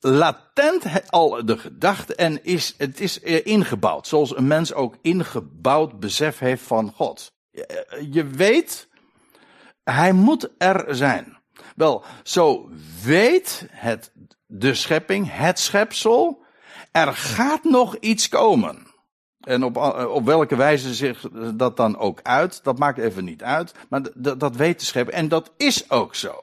[0.00, 4.06] latent al de gedachte en is, het is ingebouwd.
[4.06, 7.32] Zoals een mens ook ingebouwd besef heeft van God.
[8.10, 8.88] Je weet,
[9.84, 11.38] hij moet er zijn.
[11.76, 12.70] Wel, zo
[13.02, 14.12] weet het,
[14.46, 16.44] de schepping, het schepsel,
[16.92, 18.93] er gaat nog iets komen.
[19.44, 19.76] En op,
[20.08, 23.74] op welke wijze zich dat dan ook uit, dat maakt even niet uit.
[23.88, 24.02] Maar
[24.38, 25.16] dat weet de schepping.
[25.16, 26.42] En dat is ook zo.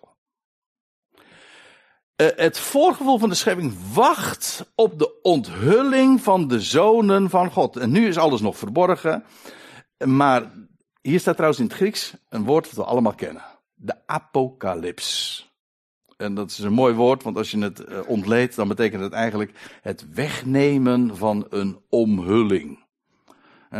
[2.21, 7.77] Uh, het voorgevoel van de schepping wacht op de onthulling van de zonen van God.
[7.77, 9.23] En nu is alles nog verborgen.
[10.05, 10.51] Maar
[11.01, 13.43] hier staat trouwens in het Grieks een woord dat we allemaal kennen.
[13.73, 15.49] De apocalyps.
[16.17, 19.13] En dat is een mooi woord, want als je het uh, ontleedt, dan betekent het
[19.13, 22.80] eigenlijk het wegnemen van een omhulling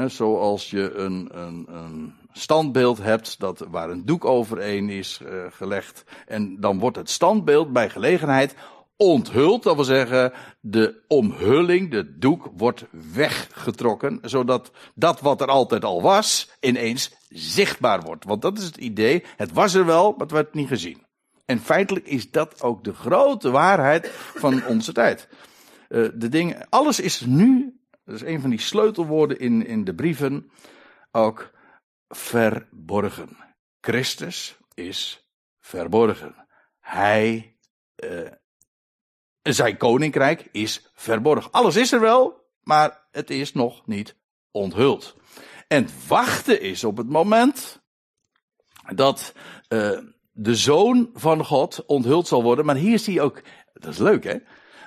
[0.06, 6.04] zoals je een, een, een, standbeeld hebt dat, waar een doek overheen is uh, gelegd.
[6.28, 8.56] En dan wordt het standbeeld bij gelegenheid
[8.98, 9.64] onthuld.
[9.64, 14.20] Dat wil zeggen, de omhulling, de doek, wordt weggetrokken.
[14.22, 18.26] Zodat dat wat er altijd al was, ineens zichtbaar wordt.
[18.26, 19.24] Want dat is het idee.
[19.38, 21.06] Het was er wel, maar het werd niet gezien.
[21.46, 25.28] En feitelijk is dat ook de grote waarheid van onze tijd.
[25.90, 29.96] Uh, de dingen, alles is nu dat is een van die sleutelwoorden in, in de
[29.96, 30.52] brieven.
[31.12, 31.52] Ook
[32.08, 33.38] verborgen.
[33.82, 36.36] Christus is verborgen.
[36.80, 37.58] Hij,
[37.96, 38.32] uh,
[39.42, 41.52] zijn koninkrijk is verborgen.
[41.52, 44.16] Alles is er wel, maar het is nog niet
[44.52, 45.16] onthuld.
[45.68, 47.82] En wachten is op het moment
[48.96, 49.34] dat
[49.70, 50.00] uh,
[50.32, 52.66] de zoon van God onthuld zal worden.
[52.66, 53.42] Maar hier zie je ook,
[53.74, 54.38] dat is leuk hè,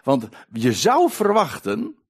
[0.02, 2.03] want je zou verwachten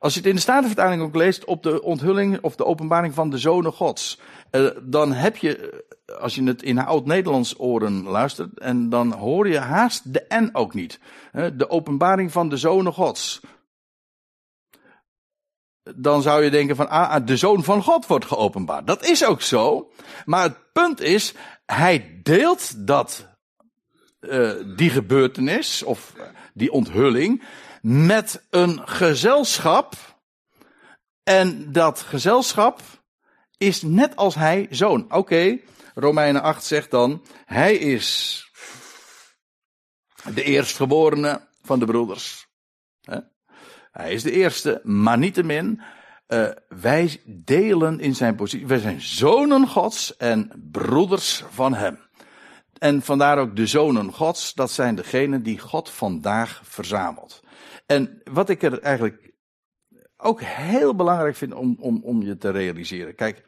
[0.00, 3.30] als je het in de Statenvertaling ook leest op de onthulling of de openbaring van
[3.30, 4.18] de zonen gods,
[4.50, 5.84] uh, dan heb je,
[6.20, 10.74] als je het in oud-Nederlands oren luistert, en dan hoor je haast de N ook
[10.74, 11.00] niet.
[11.32, 13.40] De openbaring van de zonen gods.
[15.96, 18.86] Dan zou je denken van, ah, ah, de zoon van God wordt geopenbaard.
[18.86, 19.90] Dat is ook zo.
[20.24, 21.34] Maar het punt is,
[21.66, 23.28] hij deelt dat,
[24.20, 26.12] uh, die gebeurtenis, of
[26.54, 27.42] die onthulling,
[27.80, 29.94] met een gezelschap.
[31.22, 32.80] En dat gezelschap
[33.56, 35.12] is net als hij zoon.
[35.12, 35.58] Oké,
[35.94, 38.44] Romeinen 8 zegt dan, hij is
[40.34, 42.48] de eerstgeborene van de broeders.
[43.92, 45.80] Hij is de eerste, maar niettemin,
[46.28, 48.66] uh, wij delen in zijn positie.
[48.66, 51.98] Wij zijn zonen Gods en broeders van hem.
[52.78, 57.42] En vandaar ook de zonen Gods, dat zijn degenen die God vandaag verzamelt.
[57.90, 59.32] En wat ik er eigenlijk
[60.16, 63.14] ook heel belangrijk vind om, om, om je te realiseren.
[63.14, 63.44] Kijk,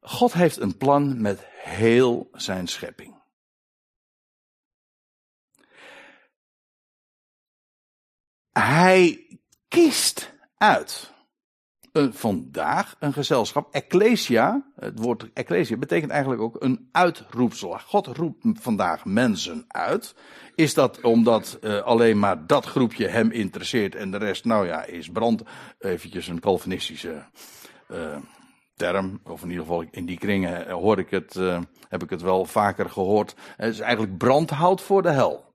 [0.00, 3.22] God heeft een plan met heel zijn schepping.
[8.52, 9.26] Hij
[9.68, 11.12] kiest uit
[12.10, 13.74] vandaag een gezelschap.
[13.74, 17.78] Ecclesia, het woord ecclesia betekent eigenlijk ook een uitroepsel.
[17.86, 20.14] God roept vandaag mensen uit.
[20.54, 24.84] Is dat omdat uh, alleen maar dat groepje hem interesseert en de rest, nou ja,
[24.84, 25.42] is brand.
[25.78, 27.24] Eventjes een Calvinistische
[27.88, 28.16] uh,
[28.74, 31.34] term, of in ieder geval in die kringen hoor ik het,
[31.88, 33.34] heb ik het wel vaker gehoord.
[33.56, 35.45] Het is eigenlijk brandhout voor de hel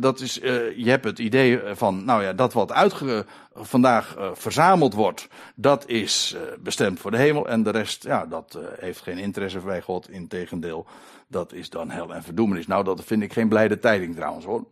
[0.00, 4.30] dat is, uh, je hebt het idee van, nou ja, dat wat uitge, vandaag uh,
[4.32, 7.48] verzameld wordt, dat is bestemd voor de hemel.
[7.48, 10.10] En de rest, ja, dat heeft geen interesse bij God.
[10.10, 10.86] Integendeel,
[11.28, 12.66] dat is dan hel en verdoemenis.
[12.66, 14.66] Nou, dat vind ik geen blijde tijding trouwens hoor.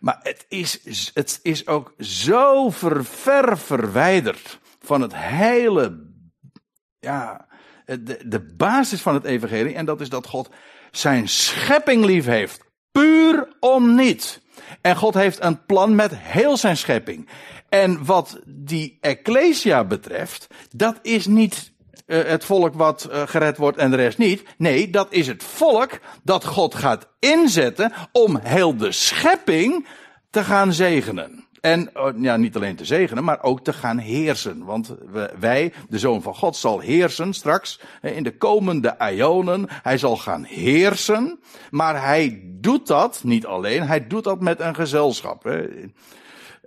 [0.00, 6.06] Maar het is, het is ook zo ver, ver verwijderd van het hele,
[6.98, 7.46] ja,
[7.84, 9.74] de, de basis van het evangelie.
[9.74, 10.50] En dat is dat God
[10.90, 14.40] zijn schepping lief heeft Puur om niet.
[14.80, 17.28] En God heeft een plan met heel zijn schepping.
[17.68, 21.72] En wat die Ecclesia betreft, dat is niet
[22.06, 24.42] uh, het volk wat uh, gered wordt en de rest niet.
[24.56, 29.86] Nee, dat is het volk dat God gaat inzetten om heel de schepping
[30.30, 31.48] te gaan zegenen.
[31.60, 34.64] En oh, ja, niet alleen te zegenen, maar ook te gaan heersen.
[34.64, 34.94] Want
[35.38, 39.66] wij, de Zoon van God, zal heersen straks in de komende ionen.
[39.68, 41.40] Hij zal gaan heersen.
[41.70, 45.44] Maar hij doet dat niet alleen, hij doet dat met een gezelschap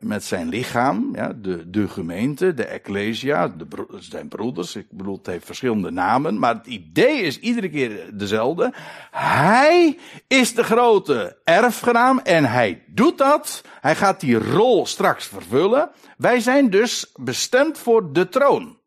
[0.04, 3.66] met zijn lichaam, ja, de, de gemeente, de ecclesia, de,
[4.00, 4.76] zijn broeders.
[4.76, 8.74] Ik bedoel, het heeft verschillende namen, maar het idee is iedere keer dezelfde.
[9.12, 13.64] Hij is de grote erfgenaam en hij doet dat.
[13.82, 15.92] Hij gaat die rol straks vervullen.
[16.18, 18.80] Wij zijn dus bestemd voor de troon.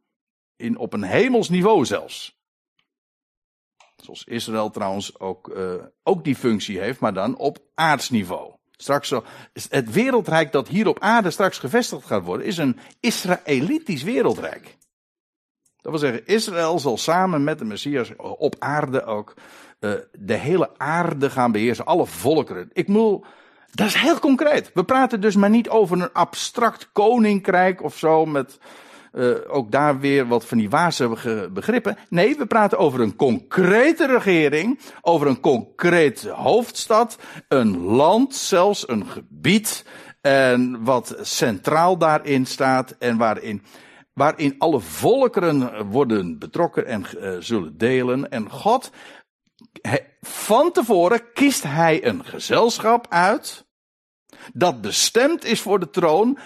[0.57, 2.37] In, op een hemels niveau zelfs.
[3.97, 8.55] Zoals Israël trouwens ook, uh, ook die functie heeft, maar dan op aardsniveau.
[8.77, 9.13] Straks
[9.69, 14.77] het wereldrijk dat hier op aarde straks gevestigd gaat worden, is een Israëlitisch wereldrijk.
[15.81, 19.35] Dat wil zeggen, Israël zal samen met de Messias op aarde ook
[19.81, 22.71] uh, de hele aarde gaan beheersen, alle volkeren.
[22.73, 23.27] Ik moet,
[23.71, 24.71] dat is heel concreet.
[24.75, 28.59] We praten dus maar niet over een abstract koninkrijk of zo met
[29.17, 31.97] uh, ook daar weer wat van die wazige begrippen.
[32.09, 39.07] Nee, we praten over een concrete regering, over een concreet hoofdstad, een land, zelfs een
[39.07, 39.85] gebied.
[40.21, 43.63] En wat centraal daarin staat en waarin,
[44.13, 48.31] waarin alle volkeren worden betrokken en uh, zullen delen.
[48.31, 48.91] En God,
[50.21, 53.67] van tevoren kiest hij een gezelschap uit
[54.53, 56.39] dat bestemd is voor de troon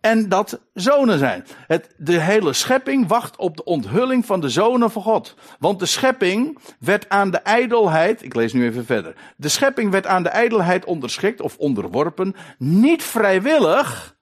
[0.00, 1.44] en dat zonen zijn.
[1.66, 5.34] Het, de hele schepping wacht op de onthulling van de zonen van God.
[5.58, 9.14] Want de schepping werd aan de ijdelheid, ik lees nu even verder.
[9.36, 14.16] De schepping werd aan de ijdelheid onderschikt of onderworpen, niet vrijwillig,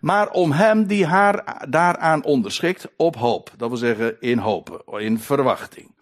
[0.00, 3.50] maar om hem die haar daaraan onderschikt op hoop.
[3.56, 5.96] Dat wil zeggen in hopen, in verwachting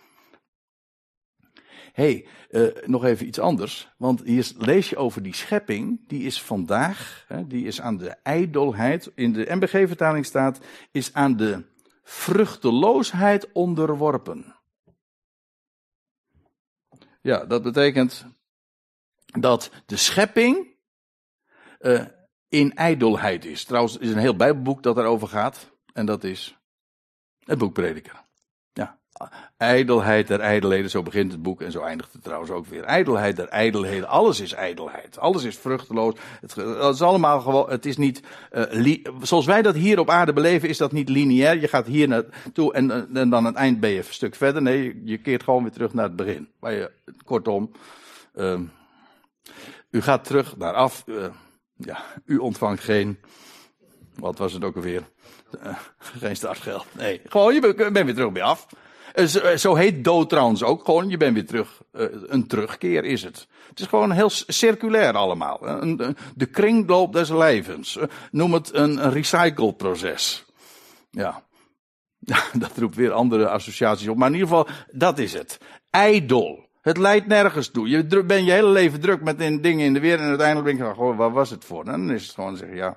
[1.97, 3.88] hey, uh, nog even iets anders.
[3.97, 6.09] Want hier lees je over die schepping.
[6.09, 9.11] Die is vandaag, hè, die is aan de ijdelheid.
[9.14, 10.59] In de MBG-vertaling staat,
[10.90, 11.64] is aan de
[12.03, 14.55] vruchteloosheid onderworpen.
[17.20, 18.26] Ja, dat betekent
[19.26, 20.74] dat de schepping
[21.80, 22.05] uh,
[22.49, 23.64] in ijdelheid is.
[23.64, 25.70] Trouwens, er is een heel Bijbelboek dat daarover gaat.
[25.92, 26.59] En dat is
[27.44, 28.25] het boek Prediker.
[29.56, 32.84] Ijdelheid der ijdelheden, zo begint het boek en zo eindigt het trouwens ook weer.
[32.84, 35.18] Ijdelheid der ijdelheden, alles is ijdelheid.
[35.18, 36.14] Alles is vruchteloos.
[36.40, 36.56] Het,
[36.94, 40.78] is allemaal gewoon, het is niet, uh, zoals wij dat hier op aarde beleven, is
[40.78, 41.60] dat niet lineair.
[41.60, 44.62] Je gaat hier naartoe en, en dan aan het eind ben je een stuk verder.
[44.62, 46.48] Nee, je keert gewoon weer terug naar het begin.
[46.60, 46.90] Je,
[47.24, 47.72] kortom,
[48.34, 48.60] uh,
[49.90, 51.02] u gaat terug naar af.
[51.06, 51.26] Uh,
[51.76, 53.18] ja, u ontvangt geen,
[54.14, 55.02] wat was het ook alweer?
[55.98, 56.86] Geen startgeld.
[56.92, 58.66] Nee, gewoon, je bent weer terug bij af.
[59.16, 60.84] Uh, zo, zo, heet dood trouwens ook.
[60.84, 61.82] Gewoon, je bent weer terug.
[61.92, 63.46] Uh, een terugkeer is het.
[63.68, 65.60] Het is gewoon heel circulair allemaal.
[66.34, 67.98] De kringloop des levens.
[68.30, 70.44] noem het een, recycleproces.
[71.10, 71.44] Ja.
[72.52, 74.16] Dat roept weer andere associaties op.
[74.16, 75.58] Maar in ieder geval, dat is het.
[75.90, 76.68] Ijdel.
[76.80, 77.88] Het leidt nergens toe.
[77.88, 80.94] Je bent je hele leven druk met dingen in de wereld en uiteindelijk denk je,
[80.94, 81.84] goh, wat was het voor?
[81.84, 82.96] En dan is het gewoon zeggen, ja.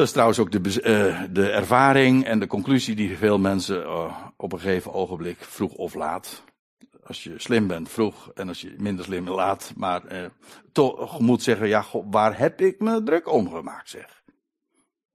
[0.00, 4.16] Dat is trouwens ook de, uh, de ervaring en de conclusie die veel mensen uh,
[4.36, 6.42] op een gegeven ogenblik, vroeg of laat,
[7.04, 10.24] als je slim bent, vroeg, en als je minder slim laat, maar uh,
[10.72, 14.19] toch moet zeggen, ja, waar heb ik me druk om gemaakt, zeg.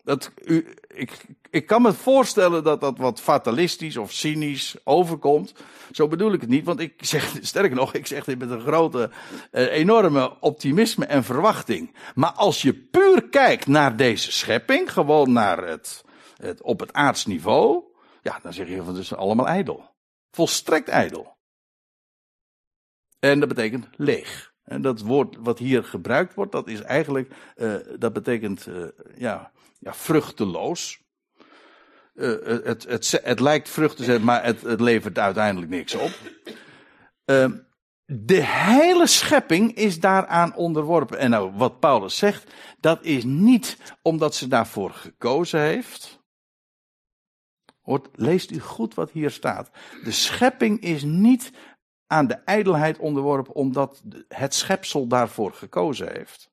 [0.06, 5.53] Dat, u, ik, ik kan me voorstellen dat dat wat fatalistisch of cynisch overkomt.
[5.91, 8.62] Zo bedoel ik het niet, want ik zeg, sterker nog, ik zeg dit met een
[8.62, 9.10] grote,
[9.51, 11.95] eh, enorme optimisme en verwachting.
[12.16, 16.03] Maar als je puur kijkt naar deze schepping, gewoon naar het,
[16.38, 17.84] het op het aardsniveau,
[18.22, 19.95] ja, dan zeg je van het is allemaal ijdel.
[20.32, 21.38] Volstrekt ijdel.
[23.20, 24.53] En dat betekent leeg.
[24.66, 28.86] En dat woord wat hier gebruikt wordt, dat is eigenlijk, uh, dat betekent, uh,
[29.18, 31.03] ja, ja, vruchteloos.
[32.13, 36.11] Uh, het, het, het, lijkt vrucht te zijn, maar het, het levert uiteindelijk niks op.
[37.26, 37.51] Uh,
[38.05, 41.18] de hele schepping is daaraan onderworpen.
[41.18, 46.24] En nou, wat Paulus zegt, dat is niet omdat ze daarvoor gekozen heeft.
[47.82, 49.70] Hoort, leest u goed wat hier staat.
[50.03, 51.51] De schepping is niet
[52.16, 56.49] aan de ijdelheid onderworpen omdat het schepsel daarvoor gekozen heeft.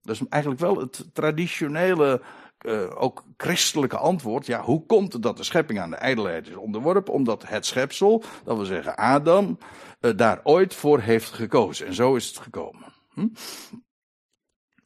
[0.00, 2.22] Dat is eigenlijk wel het traditionele,
[2.66, 4.46] uh, ook christelijke antwoord.
[4.46, 7.12] Ja, hoe komt het dat de schepping aan de ijdelheid is onderworpen?
[7.12, 9.58] Omdat het schepsel, dat wil zeggen Adam,
[10.00, 11.86] uh, daar ooit voor heeft gekozen.
[11.86, 12.92] En zo is het gekomen.
[13.12, 13.28] Hm?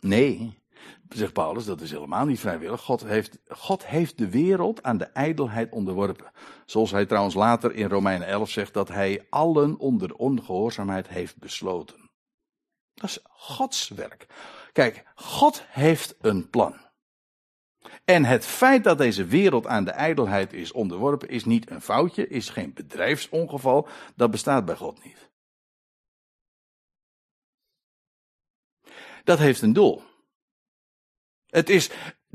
[0.01, 0.60] Nee,
[1.09, 2.81] zegt Paulus, dat is helemaal niet vrijwillig.
[2.81, 6.31] God heeft, God heeft de wereld aan de ijdelheid onderworpen.
[6.65, 12.11] Zoals hij trouwens later in Romeinen 11 zegt dat hij allen onder ongehoorzaamheid heeft besloten.
[12.95, 14.27] Dat is Gods werk.
[14.73, 16.89] Kijk, God heeft een plan.
[18.05, 22.29] En het feit dat deze wereld aan de ijdelheid is onderworpen, is niet een foutje,
[22.29, 23.89] is geen bedrijfsongeval.
[24.17, 25.31] Dat bestaat bij God niet.
[29.25, 30.03] Dat heeft een doel.
[31.51, 31.91] Het is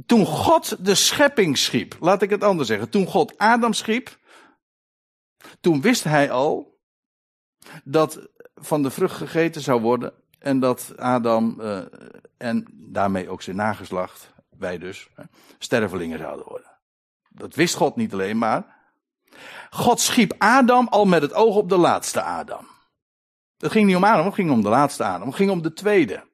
[0.06, 4.18] toen God de schepping schiep, laat ik het anders zeggen, toen God Adam schiep,
[5.62, 6.80] toen wist hij al
[7.84, 11.80] dat van de vrucht gegeten zou worden en dat Adam uh,
[12.38, 15.10] en daarmee ook zijn nageslacht, wij dus,
[15.60, 16.72] stervelingen zouden worden.
[17.30, 18.76] Dat wist God niet alleen maar.
[19.70, 22.68] God schiep Adam al met het oog op de laatste Adam.
[23.58, 25.74] Het ging niet om Adam, het ging om de laatste Adam, het ging om de
[25.74, 26.28] tweede.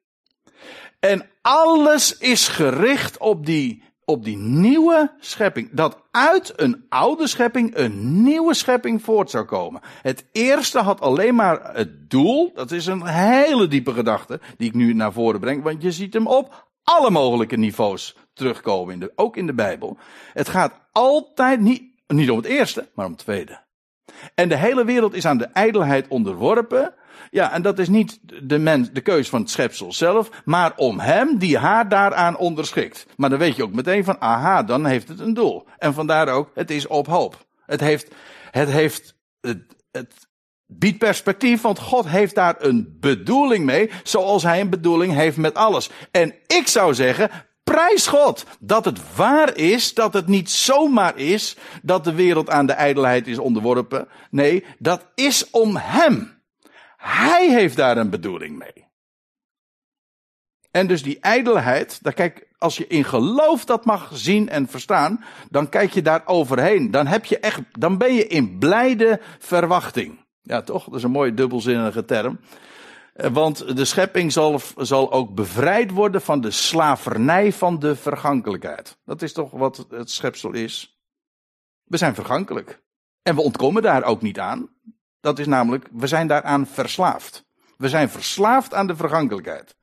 [0.98, 5.68] En alles is gericht op die, op die nieuwe schepping.
[5.72, 9.80] Dat uit een oude schepping een nieuwe schepping voort zou komen.
[10.02, 14.74] Het eerste had alleen maar het doel, dat is een hele diepe gedachte, die ik
[14.74, 19.12] nu naar voren breng, want je ziet hem op alle mogelijke niveaus terugkomen, in de,
[19.14, 19.96] ook in de Bijbel.
[20.32, 23.60] Het gaat altijd niet, niet om het eerste, maar om het tweede.
[24.34, 26.94] En de hele wereld is aan de ijdelheid onderworpen.
[27.30, 31.00] Ja, en dat is niet de, mens, de keus van het schepsel zelf, maar om
[31.00, 33.06] hem die haar daaraan onderschikt.
[33.16, 35.66] Maar dan weet je ook meteen van, aha, dan heeft het een doel.
[35.78, 37.46] En vandaar ook, het is op hoop.
[37.66, 38.14] Het heeft,
[38.50, 40.28] het heeft, het, het
[40.66, 45.54] biedt perspectief, want God heeft daar een bedoeling mee, zoals hij een bedoeling heeft met
[45.54, 45.90] alles.
[46.10, 47.30] En ik zou zeggen,
[47.64, 52.66] prijs God dat het waar is, dat het niet zomaar is dat de wereld aan
[52.66, 54.08] de ijdelheid is onderworpen.
[54.30, 56.42] Nee, dat is om hem.
[56.96, 58.90] Hij heeft daar een bedoeling mee.
[60.70, 65.24] En dus die ijdelheid, daar kijk, als je in geloof dat mag zien en verstaan,
[65.50, 66.90] dan kijk je daar overheen.
[66.90, 70.24] Dan heb je echt, dan ben je in blijde verwachting.
[70.42, 70.84] Ja, toch?
[70.84, 72.40] Dat is een mooie dubbelzinnige term.
[73.12, 78.98] Eh, Want de schepping zal, zal ook bevrijd worden van de slavernij van de vergankelijkheid.
[79.04, 81.00] Dat is toch wat het schepsel is?
[81.84, 82.82] We zijn vergankelijk.
[83.22, 84.70] En we ontkomen daar ook niet aan.
[85.20, 87.44] Dat is namelijk, we zijn daaraan verslaafd.
[87.76, 89.76] We zijn verslaafd aan de vergankelijkheid.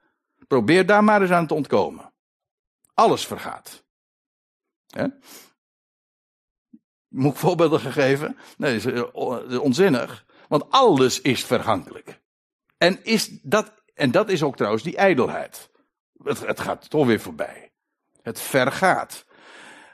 [0.48, 2.14] Probeer daar maar eens aan te ontkomen.
[2.94, 3.84] Alles vergaat.
[4.88, 5.06] Hè?
[7.08, 8.38] Moet ik voorbeelden gegeven?
[8.58, 9.02] Nee, dat is
[9.50, 10.26] eh, onzinnig.
[10.48, 12.22] Want alles is vergankelijk.
[12.80, 15.70] En, is dat, en dat is ook trouwens die ijdelheid.
[16.24, 17.72] Het, gaat toch weer voorbij.
[18.22, 19.26] Het vergaat.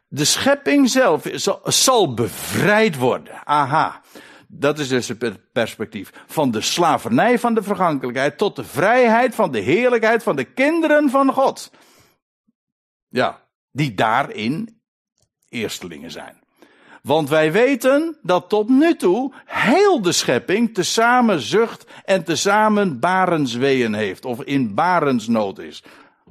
[0.07, 3.45] De schepping zelf zal, zal bevrijd worden.
[3.45, 4.01] Aha.
[4.47, 6.11] Dat is dus het perspectief.
[6.25, 11.09] Van de slavernij van de vergankelijkheid tot de vrijheid van de heerlijkheid van de kinderen
[11.09, 11.71] van God.
[13.07, 14.81] Ja, die daarin
[15.49, 16.44] eerstelingen zijn.
[17.05, 23.93] Want wij weten dat tot nu toe heel de schepping tezamen zucht en tezamen barensweeën
[23.93, 24.25] heeft.
[24.25, 25.83] Of in barensnood is.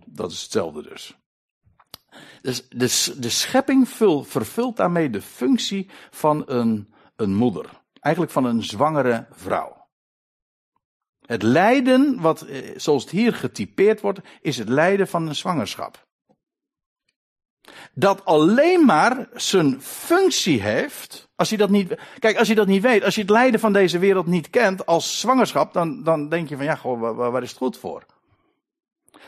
[0.04, 1.16] Dat is hetzelfde dus.
[2.42, 3.88] Dus de, de schepping
[4.22, 7.66] vervult daarmee de functie van een, een moeder.
[8.00, 9.86] Eigenlijk van een zwangere vrouw.
[11.26, 16.03] Het lijden, wat, eh, zoals het hier getypeerd wordt, is het lijden van een zwangerschap.
[17.94, 22.82] Dat alleen maar zijn functie heeft, als je dat niet, kijk, als je dat niet
[22.82, 26.48] weet, als je het lijden van deze wereld niet kent als zwangerschap, dan, dan denk
[26.48, 28.06] je van ja, goh, waar, waar is het goed voor?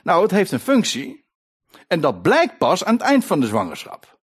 [0.02, 1.24] Nou, het heeft een functie.
[1.86, 4.18] En dat blijkt pas aan het eind van de zwangerschap.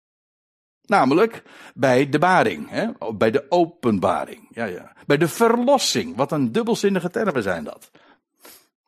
[0.82, 1.42] Namelijk
[1.74, 2.86] bij de baring, hè?
[3.14, 4.48] bij de openbaring.
[4.50, 4.92] Ja, ja.
[5.06, 6.16] Bij de verlossing.
[6.16, 7.90] Wat een dubbelzinnige termen zijn dat.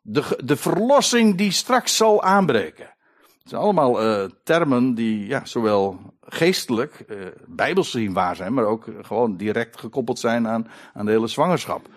[0.01, 2.95] De, de verlossing die straks zal aanbreken.
[3.41, 7.17] Het zijn allemaal uh, termen die ja, zowel geestelijk, uh,
[7.47, 11.87] bijbels zien waar zijn, maar ook gewoon direct gekoppeld zijn aan, aan de hele zwangerschap.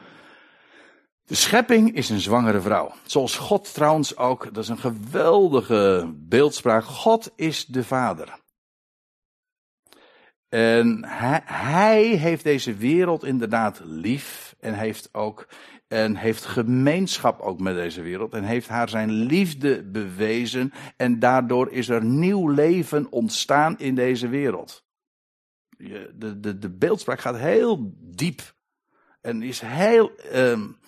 [1.27, 2.93] De schepping is een zwangere vrouw.
[3.05, 6.85] Zoals God trouwens ook, dat is een geweldige beeldspraak.
[6.85, 8.43] God is de vader.
[10.49, 15.47] En hij, hij, heeft deze wereld inderdaad lief en heeft ook
[15.89, 21.71] en heeft gemeenschap ook met deze wereld en heeft haar zijn liefde bewezen en daardoor
[21.71, 24.85] is er nieuw leven ontstaan in deze wereld.
[25.77, 28.55] De, de, de beeldspraak gaat heel diep
[29.21, 30.79] en is heel, um,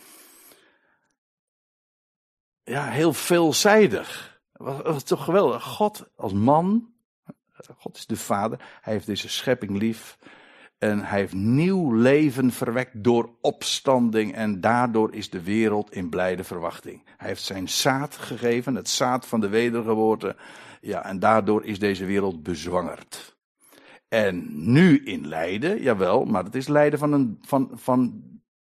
[2.62, 4.40] ja, heel veelzijdig.
[4.52, 5.62] Wat, wat toch geweldig.
[5.62, 6.94] God als man
[7.78, 8.58] God is de Vader.
[8.80, 10.18] Hij heeft deze schepping lief.
[10.78, 14.34] En hij heeft nieuw leven verwekt door opstanding.
[14.34, 17.02] En daardoor is de wereld in blijde verwachting.
[17.16, 20.36] Hij heeft zijn zaad gegeven, het zaad van de wedergeboorte.
[20.80, 23.36] Ja, en daardoor is deze wereld bezwangerd.
[24.08, 28.22] En nu in lijden, jawel, maar het is lijden van, een, van, van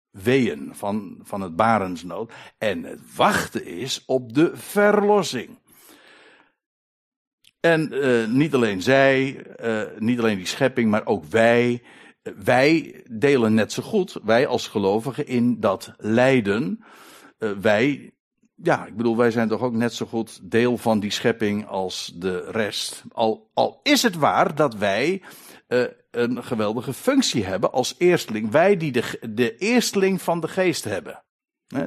[0.09, 2.33] weeën, van, van het barensnood.
[2.57, 5.61] En het wachten is op de verlossing.
[7.59, 11.81] En uh, niet alleen zij, uh, niet alleen die schepping, maar ook wij.
[12.23, 16.83] Wij delen net zo goed, wij als gelovigen, in dat lijden.
[17.39, 18.13] Uh, wij,
[18.55, 22.13] ja, ik bedoel, wij zijn toch ook net zo goed deel van die schepping als
[22.15, 23.03] de rest.
[23.11, 25.21] Al, al is het waar dat wij
[26.11, 28.51] een geweldige functie hebben als eersteling.
[28.51, 31.23] Wij die de, de eersteling van de geest hebben.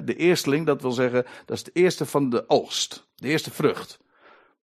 [0.05, 3.09] De eersteling, dat wil zeggen, dat is de eerste van de oogst.
[3.15, 3.99] De eerste vrucht.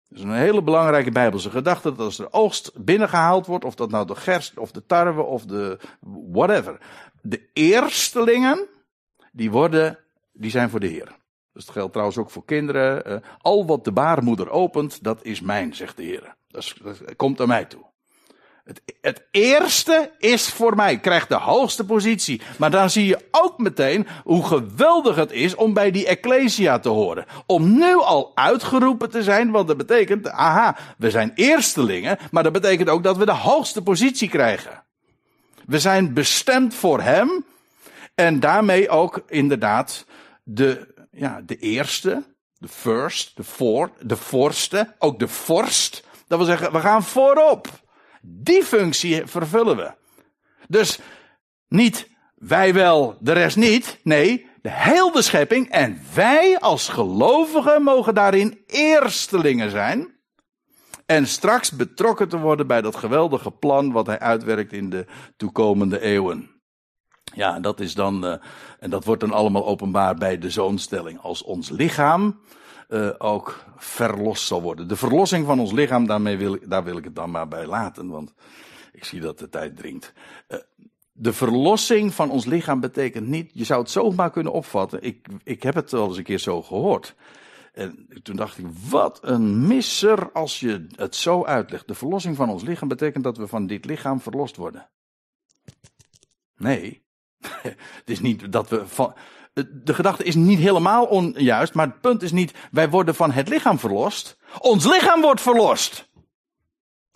[0.10, 3.90] Dat is een hele belangrijke Bijbelse gedachte dat als de oogst binnengehaald wordt, of dat
[3.90, 5.80] nou de gerst of de tarwe of de
[6.32, 6.78] whatever.
[7.22, 8.68] De eerstelingen,
[9.32, 10.00] die worden,
[10.32, 11.18] die zijn voor de Heer.
[11.54, 13.12] Dus dat geldt trouwens ook voor kinderen.
[13.12, 16.36] Uh, al wat de baarmoeder opent, dat is mijn, zegt de Heer.
[16.48, 16.76] Dat
[17.16, 17.86] komt aan mij toe.
[18.70, 22.42] Het, het, eerste is voor mij, krijgt de hoogste positie.
[22.58, 26.90] Maar dan zie je ook meteen hoe geweldig het is om bij die Ecclesia te
[26.90, 27.26] horen.
[27.46, 32.52] Om nu al uitgeroepen te zijn, want dat betekent, aha, we zijn eerstelingen, maar dat
[32.52, 34.84] betekent ook dat we de hoogste positie krijgen.
[35.66, 37.46] We zijn bestemd voor Hem
[38.16, 40.06] en daarmee ook inderdaad
[40.44, 42.24] de, ja, de eerste,
[42.58, 46.04] de first, de voor, de voorste, ook de vorst.
[46.28, 47.88] Dat wil zeggen, we gaan voorop.
[48.22, 49.94] Die functie vervullen we.
[50.68, 51.00] Dus
[51.68, 54.00] niet wij wel, de rest niet.
[54.04, 60.18] Nee, de hele schepping en wij als gelovigen mogen daarin eerstelingen zijn.
[61.06, 65.06] En straks betrokken te worden bij dat geweldige plan wat hij uitwerkt in de
[65.38, 66.50] toekomende eeuwen.
[67.34, 68.36] Ja, dat is dan, uh,
[68.80, 71.20] en dat wordt dan allemaal openbaar bij de zoonstelling.
[71.22, 72.40] Als ons lichaam
[72.90, 74.88] uh, ook verlost zal worden.
[74.88, 78.10] De verlossing van ons lichaam, daarmee wil, daar wil ik het dan maar bij laten,
[78.10, 78.34] want
[78.92, 80.14] ik zie dat de tijd dringt.
[80.48, 80.58] Uh,
[81.12, 85.02] de verlossing van ons lichaam betekent niet, je zou het zomaar kunnen opvatten.
[85.02, 87.16] Ik, ik heb het wel eens een keer zo gehoord.
[87.74, 91.88] En toen dacht ik, wat een misser als je het zo uitlegt.
[91.88, 94.90] De verlossing van ons lichaam betekent dat we van dit lichaam verlost worden.
[96.56, 97.04] Nee,
[98.00, 99.14] het is niet dat we van.
[99.84, 103.50] De gedachte is niet helemaal onjuist, maar het punt is niet, wij worden van het
[103.50, 104.38] lichaam verlost.
[104.60, 106.10] Ons lichaam wordt verlost.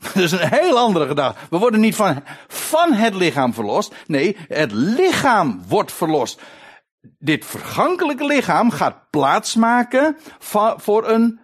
[0.13, 1.39] Dat is een heel andere gedachte.
[1.49, 3.95] We worden niet van, van het lichaam verlost.
[4.07, 6.41] Nee, het lichaam wordt verlost.
[7.19, 10.17] Dit vergankelijke lichaam gaat plaatsmaken
[10.77, 11.39] voor een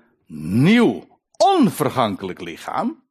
[0.62, 3.08] nieuw, onvergankelijk lichaam.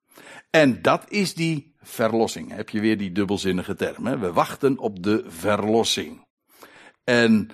[0.50, 2.54] En dat is die verlossing.
[2.54, 4.06] Heb je weer die dubbelzinnige term.
[4.06, 4.18] Hè?
[4.18, 6.26] We wachten op de verlossing.
[7.04, 7.50] En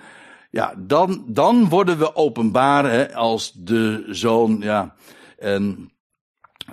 [0.55, 4.57] ja, dan, dan worden we openbaar hè, als de zoon.
[4.59, 4.95] Ja,
[5.37, 5.91] en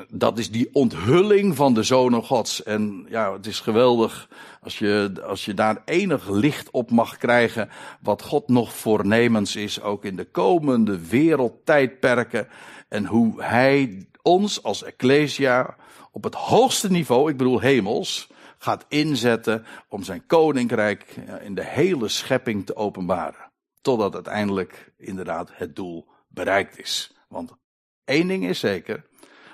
[0.09, 2.63] dat is die onthulling van de zonen gods.
[2.63, 4.29] En ja, het is geweldig
[4.61, 7.69] als je, als je daar enig licht op mag krijgen.
[8.01, 12.49] Wat God nog voornemens is, ook in de komende wereldtijdperken.
[12.89, 15.77] En hoe hij ons als Ecclesia
[16.11, 18.29] op het hoogste niveau, ik bedoel hemels,
[18.59, 23.51] gaat inzetten om zijn koninkrijk in de hele schepping te openbaren.
[23.83, 27.17] Totdat uiteindelijk inderdaad het doel bereikt is.
[27.29, 27.53] Want
[28.05, 29.09] één ding is zeker,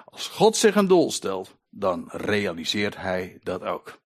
[0.04, 4.00] als God zich een doel stelt, dan realiseert hij dat ook.